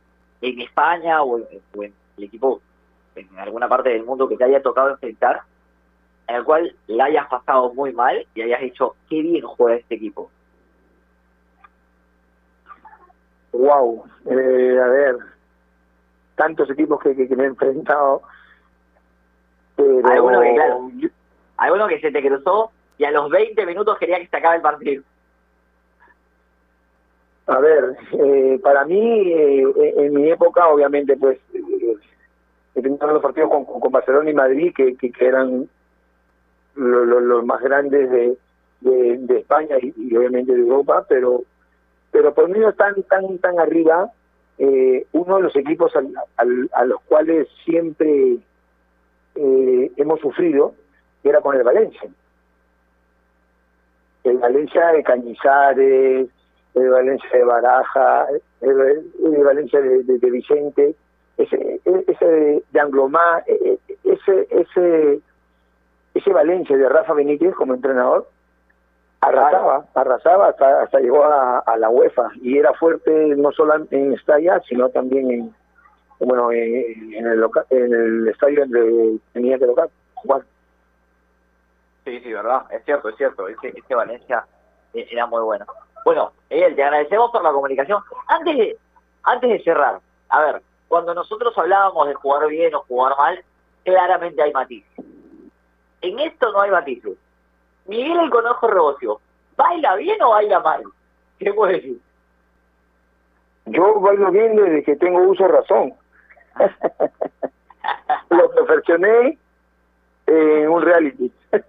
[0.41, 2.61] en España o, en el equipo
[3.17, 5.43] en alguna parte del mundo que te haya tocado enfrentar,
[6.29, 9.97] en el cual la hayas pasado muy mal y hayas dicho, qué bien juega este
[9.97, 10.31] equipo?
[13.53, 15.17] Wow, eh, a ver,
[16.37, 18.23] tantos equipos que, que, me he enfrentado.
[20.03, 20.09] Pero...
[20.09, 20.91] Hay uno que, claro,
[21.57, 24.57] hay uno que se te cruzó y a los 20 minutos quería que se acabe
[24.57, 25.03] el partido.
[27.47, 31.95] A ver, eh, para mí, eh, en mi época, obviamente, pues, eh,
[32.75, 35.69] he tenido los partidos con, con, Barcelona y Madrid, que, que, eran
[36.75, 38.37] los más grandes de,
[38.81, 41.43] de, España y, obviamente de Europa, pero
[42.11, 44.11] pero por mí no están tan tan arriba
[44.59, 48.39] eh, uno de los equipos a los cuales siempre
[49.35, 50.75] eh, hemos sufrido
[51.25, 52.09] era con el Valencia.
[54.25, 56.29] El Valencia de Cañizares,
[56.75, 58.27] el Valencia de Baraja,
[58.61, 60.95] el, Valencia de, Vicente,
[61.37, 65.21] ese, ese de Anglomá, e, e, ese, ese,
[66.15, 68.29] ese Valencia de Rafa Benítez como entrenador,
[69.21, 74.61] arrasaba, arrasaba hasta, hasta llegó a, la UEFA y era fuerte no solo en Estalla,
[74.69, 75.55] sino también en
[76.21, 80.43] bueno en, el en el estadio donde tenía que tocar jugar.
[82.05, 84.45] Sí, sí, verdad, es cierto, es cierto, es que, Valencia
[84.95, 85.67] e, era muy bueno.
[86.05, 88.03] Bueno, Miguel, te agradecemos por la comunicación.
[88.29, 88.79] Antes de,
[89.25, 90.01] antes de cerrar,
[90.31, 93.45] a ver, cuando nosotros hablábamos de jugar bien o jugar mal,
[93.85, 95.05] claramente hay matices.
[96.01, 97.19] En esto no hay matices
[97.89, 99.21] Miguel el Conejo Rebocio,
[99.57, 100.85] ¿baila bien o baila mal?
[101.39, 101.99] ¿Qué puedes decir?
[103.65, 105.95] Yo bailo bien desde que tengo uso de razón.
[108.31, 109.39] Lo perfeccioné
[110.27, 111.33] en un reality.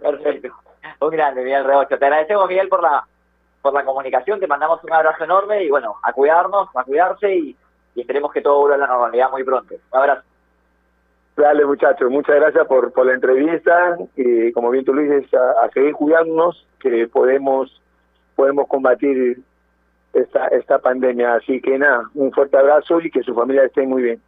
[0.00, 0.54] Perfecto.
[1.00, 1.98] Un grande, Miguel Rebocio.
[1.98, 3.04] Te agradecemos, Miguel, por la
[3.62, 4.40] por la comunicación.
[4.40, 7.56] Te mandamos un abrazo enorme y, bueno, a cuidarnos, a cuidarse y,
[7.94, 9.74] y esperemos que todo vuelva a la normalidad muy pronto.
[9.92, 10.22] Un abrazo.
[11.38, 15.68] Dale, muchachos, muchas gracias por, por la entrevista y como bien tú lo dices, a,
[15.70, 17.80] seguir cuidándonos, que podemos
[18.34, 19.38] podemos combatir
[20.12, 21.34] esta esta pandemia.
[21.34, 24.22] Así que nada, un fuerte abrazo y que su familia esté muy bien.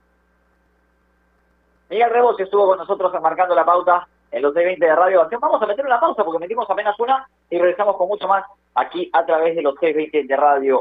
[1.89, 5.67] Miguel Rebos estuvo con nosotros marcando la pauta en los D20 de Radio Vamos a
[5.67, 9.57] meter una pausa porque metimos apenas una y regresamos con mucho más aquí a través
[9.57, 10.81] de los D20 de Radio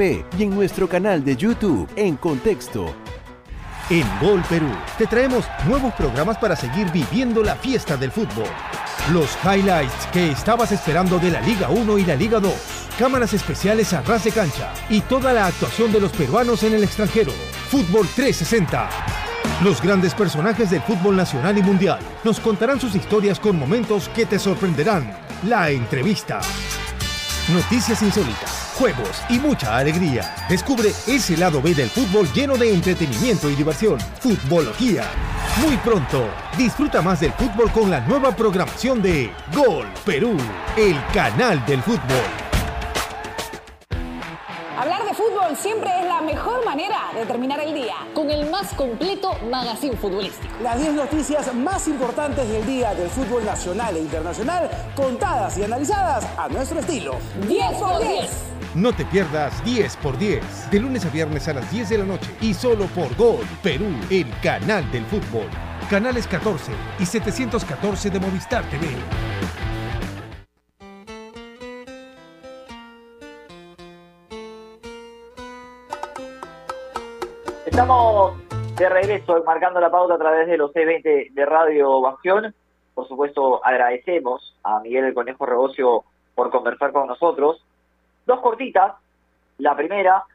[0.01, 2.91] y en nuestro canal de YouTube en Contexto.
[3.87, 8.47] En Gol Perú te traemos nuevos programas para seguir viviendo la fiesta del fútbol.
[9.13, 12.51] Los highlights que estabas esperando de la Liga 1 y la Liga 2.
[12.97, 16.83] Cámaras especiales a ras de cancha y toda la actuación de los peruanos en el
[16.83, 17.31] extranjero.
[17.69, 18.89] Fútbol 360.
[19.63, 24.25] Los grandes personajes del fútbol nacional y mundial nos contarán sus historias con momentos que
[24.25, 25.15] te sorprenderán.
[25.43, 26.41] La entrevista.
[27.49, 30.33] Noticias insólitas juegos y mucha alegría.
[30.49, 33.99] Descubre ese lado B del fútbol lleno de entretenimiento y diversión.
[34.19, 35.03] Futbología.
[35.63, 40.35] Muy pronto, disfruta más del fútbol con la nueva programación de Gol Perú,
[40.77, 42.25] el canal del fútbol.
[44.79, 49.37] Hablar de fútbol siempre es mejor manera de terminar el día, con el más completo
[49.49, 50.53] magazine futbolístico.
[50.63, 56.25] Las 10 noticias más importantes del día del fútbol nacional e internacional, contadas y analizadas
[56.37, 57.17] a nuestro estilo.
[57.47, 58.29] 10 por 10.
[58.75, 62.05] No te pierdas 10 por 10 de lunes a viernes a las 10 de la
[62.05, 65.49] noche y solo por Gol Perú, el canal del fútbol.
[65.89, 68.87] Canales 14 y 714 de Movistar TV.
[77.71, 78.35] Estamos
[78.75, 82.53] de regreso marcando la pauta a través de los C20 de Radio Ovación.
[82.93, 86.03] Por supuesto, agradecemos a Miguel el Conejo Regocio
[86.35, 87.63] por conversar con nosotros.
[88.25, 88.95] Dos cortitas.
[89.57, 90.25] La primera,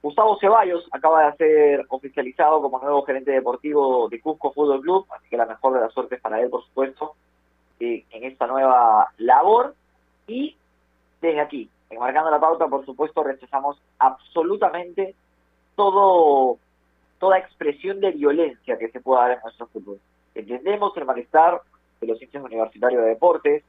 [0.00, 5.28] Gustavo Ceballos acaba de ser oficializado como nuevo gerente deportivo de Cusco Fútbol Club, así
[5.28, 7.12] que la mejor de las suertes para él, por supuesto,
[7.78, 9.74] en esta nueva labor.
[10.26, 10.56] Y
[11.20, 15.14] desde aquí, enmarcando la pauta, por supuesto, rechazamos absolutamente
[15.76, 16.56] todo
[17.18, 20.00] toda expresión de violencia que se pueda dar en nuestro fútbol.
[20.34, 21.60] Entendemos el malestar
[22.00, 23.64] de los hinchas universitarios de deportes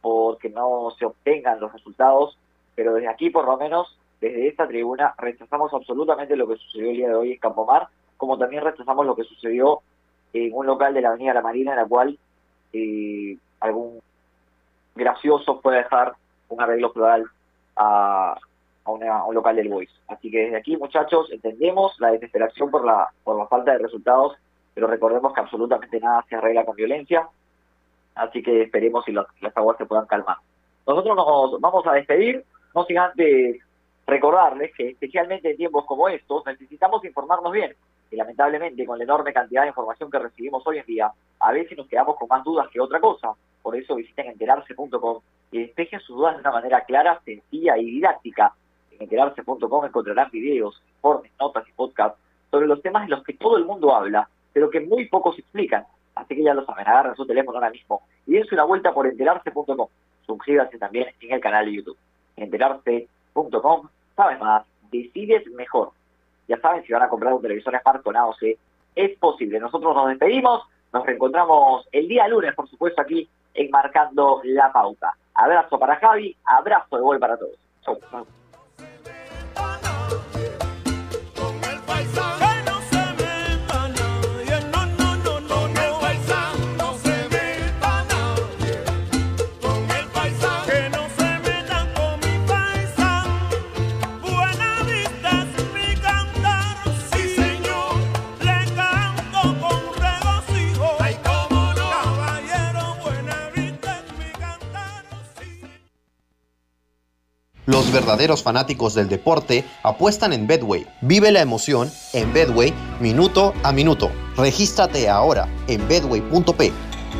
[0.00, 2.36] porque no se obtengan los resultados,
[2.74, 6.96] pero desde aquí, por lo menos, desde esta tribuna, rechazamos absolutamente lo que sucedió el
[6.96, 9.80] día de hoy en Campomar, como también rechazamos lo que sucedió
[10.32, 12.18] en un local de la Avenida La Marina, en la cual
[12.72, 14.00] eh, algún
[14.94, 16.14] gracioso puede dejar
[16.48, 17.24] un arreglo floral
[17.76, 18.36] a,
[18.84, 19.90] a, un local del Boys.
[20.08, 24.36] Así que desde aquí, muchachos, entendemos la desesperación por la, por la falta de resultados,
[24.74, 27.28] pero recordemos que absolutamente nada se arregla con violencia,
[28.14, 30.36] así que esperemos si las aguas se puedan calmar.
[30.86, 33.60] Nosotros nos vamos a despedir, no sin antes
[34.06, 37.74] recordarles que especialmente en tiempos como estos necesitamos informarnos bien
[38.10, 41.10] y lamentablemente con la enorme cantidad de información que recibimos hoy en día,
[41.40, 43.32] a veces nos quedamos con más dudas que otra cosa.
[43.62, 45.20] Por eso visiten enterarse.com
[45.52, 48.52] y despejen sus dudas de una manera clara, sencilla y didáctica
[49.02, 52.18] en enterarse.com encontrarán videos, informes, notas y podcasts
[52.50, 55.84] sobre los temas de los que todo el mundo habla, pero que muy pocos explican.
[56.14, 59.06] Así que ya lo saben, agarren su teléfono ahora mismo y dense una vuelta por
[59.06, 59.88] enterarse.com.
[60.26, 61.96] Suscríbanse también en el canal de YouTube.
[62.36, 65.90] Enterarse.com, sabes más, decides mejor.
[66.48, 68.42] Ya saben, si van a comprar un televisor Smart con AOC,
[68.94, 69.58] es posible.
[69.58, 75.14] Nosotros nos despedimos, nos reencontramos el día lunes, por supuesto, aquí enmarcando la pauta.
[75.34, 77.56] Abrazo para Javi, abrazo de gol para todos.
[77.82, 77.98] Chau.
[82.02, 82.31] Rise up!
[107.92, 110.86] Los verdaderos fanáticos del deporte apuestan en Bedway.
[111.02, 114.10] Vive la emoción en Bedway minuto a minuto.
[114.34, 116.72] Regístrate ahora en bedway.p.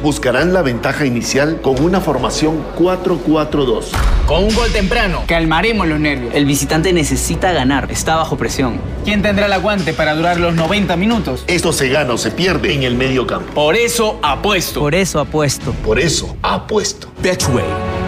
[0.03, 3.85] Buscarán la ventaja inicial con una formación 4-4-2.
[4.27, 6.35] Con un gol temprano, calmaremos los nervios.
[6.35, 8.81] El visitante necesita ganar, está bajo presión.
[9.05, 11.45] ¿Quién tendrá el aguante para durar los 90 minutos?
[11.49, 13.53] Esto se gana o se pierde en el medio campo.
[13.53, 14.81] Por eso apuesto.
[14.81, 15.73] Por eso apuesto.
[15.85, 17.12] Por eso apuesto.
[17.20, 17.66] Betway,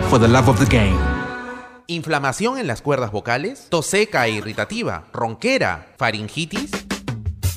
[0.09, 1.14] for the love of the game.
[1.87, 3.67] ¿Inflamación en las cuerdas vocales?
[3.69, 5.05] ¿Tos seca e irritativa?
[5.13, 5.93] ¿Ronquera?
[5.99, 6.71] ¿Faringitis?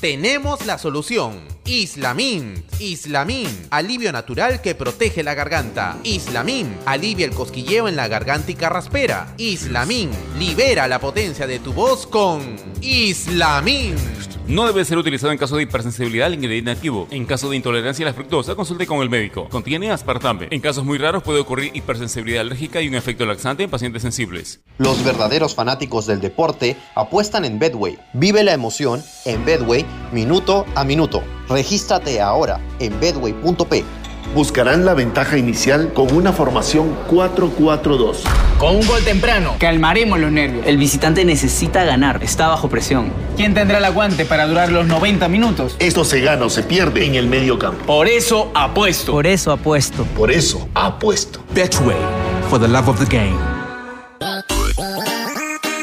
[0.02, 1.40] Tenemos la solución.
[1.64, 2.62] Islamin.
[2.78, 3.48] Islamin.
[3.70, 5.96] Alivio natural que protege la garganta.
[6.04, 6.76] Islamin.
[6.84, 9.32] Alivia el cosquilleo en la garganta y carraspera.
[9.38, 10.10] Islamin.
[10.38, 13.96] Libera la potencia de tu voz con Islamin.
[14.48, 17.06] No debe ser utilizado en caso de hipersensibilidad al ingrediente activo.
[17.10, 19.46] En caso de intolerancia a la fructosa, consulte con el médico.
[19.50, 20.48] Contiene aspartame.
[20.50, 24.60] En casos muy raros puede ocurrir hipersensibilidad alérgica y un efecto laxante en pacientes sensibles.
[24.78, 27.98] Los verdaderos fanáticos del deporte apuestan en Bedway.
[28.14, 31.22] Vive la emoción en Bedway minuto a minuto.
[31.50, 33.84] Regístrate ahora en bedway.p.
[34.34, 38.16] Buscarán la ventaja inicial con una formación 4-4-2.
[38.58, 40.66] Con un gol temprano, calmaremos los nervios.
[40.66, 43.10] El visitante necesita ganar, está bajo presión.
[43.36, 45.76] ¿Quién tendrá el aguante para durar los 90 minutos?
[45.78, 47.84] Esto se gana o se pierde en el medio campo.
[47.86, 49.12] Por eso apuesto.
[49.12, 50.04] Por eso apuesto.
[50.16, 51.40] Por eso apuesto.
[51.54, 51.96] Betway,
[52.50, 53.38] for the love of the game.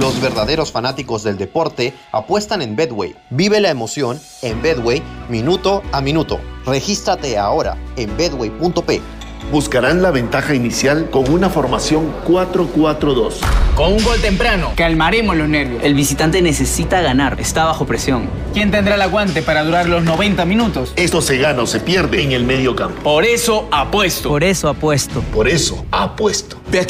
[0.00, 3.14] Los verdaderos fanáticos del deporte apuestan en Bedway.
[3.28, 6.40] Vive la emoción en Bedway minuto a minuto.
[6.64, 9.02] Regístrate ahora en bedway.p.
[9.52, 13.34] Buscarán la ventaja inicial con una formación 4-4-2.
[13.74, 15.82] Con un gol temprano, calmaremos los nervios.
[15.82, 18.28] El visitante necesita ganar, está bajo presión.
[18.54, 20.92] ¿Quién tendrá el aguante para durar los 90 minutos?
[20.96, 23.02] Esto se gana o se pierde en el medio campo.
[23.02, 24.28] Por eso apuesto.
[24.28, 25.20] Por eso apuesto.
[25.32, 26.56] Por eso apuesto.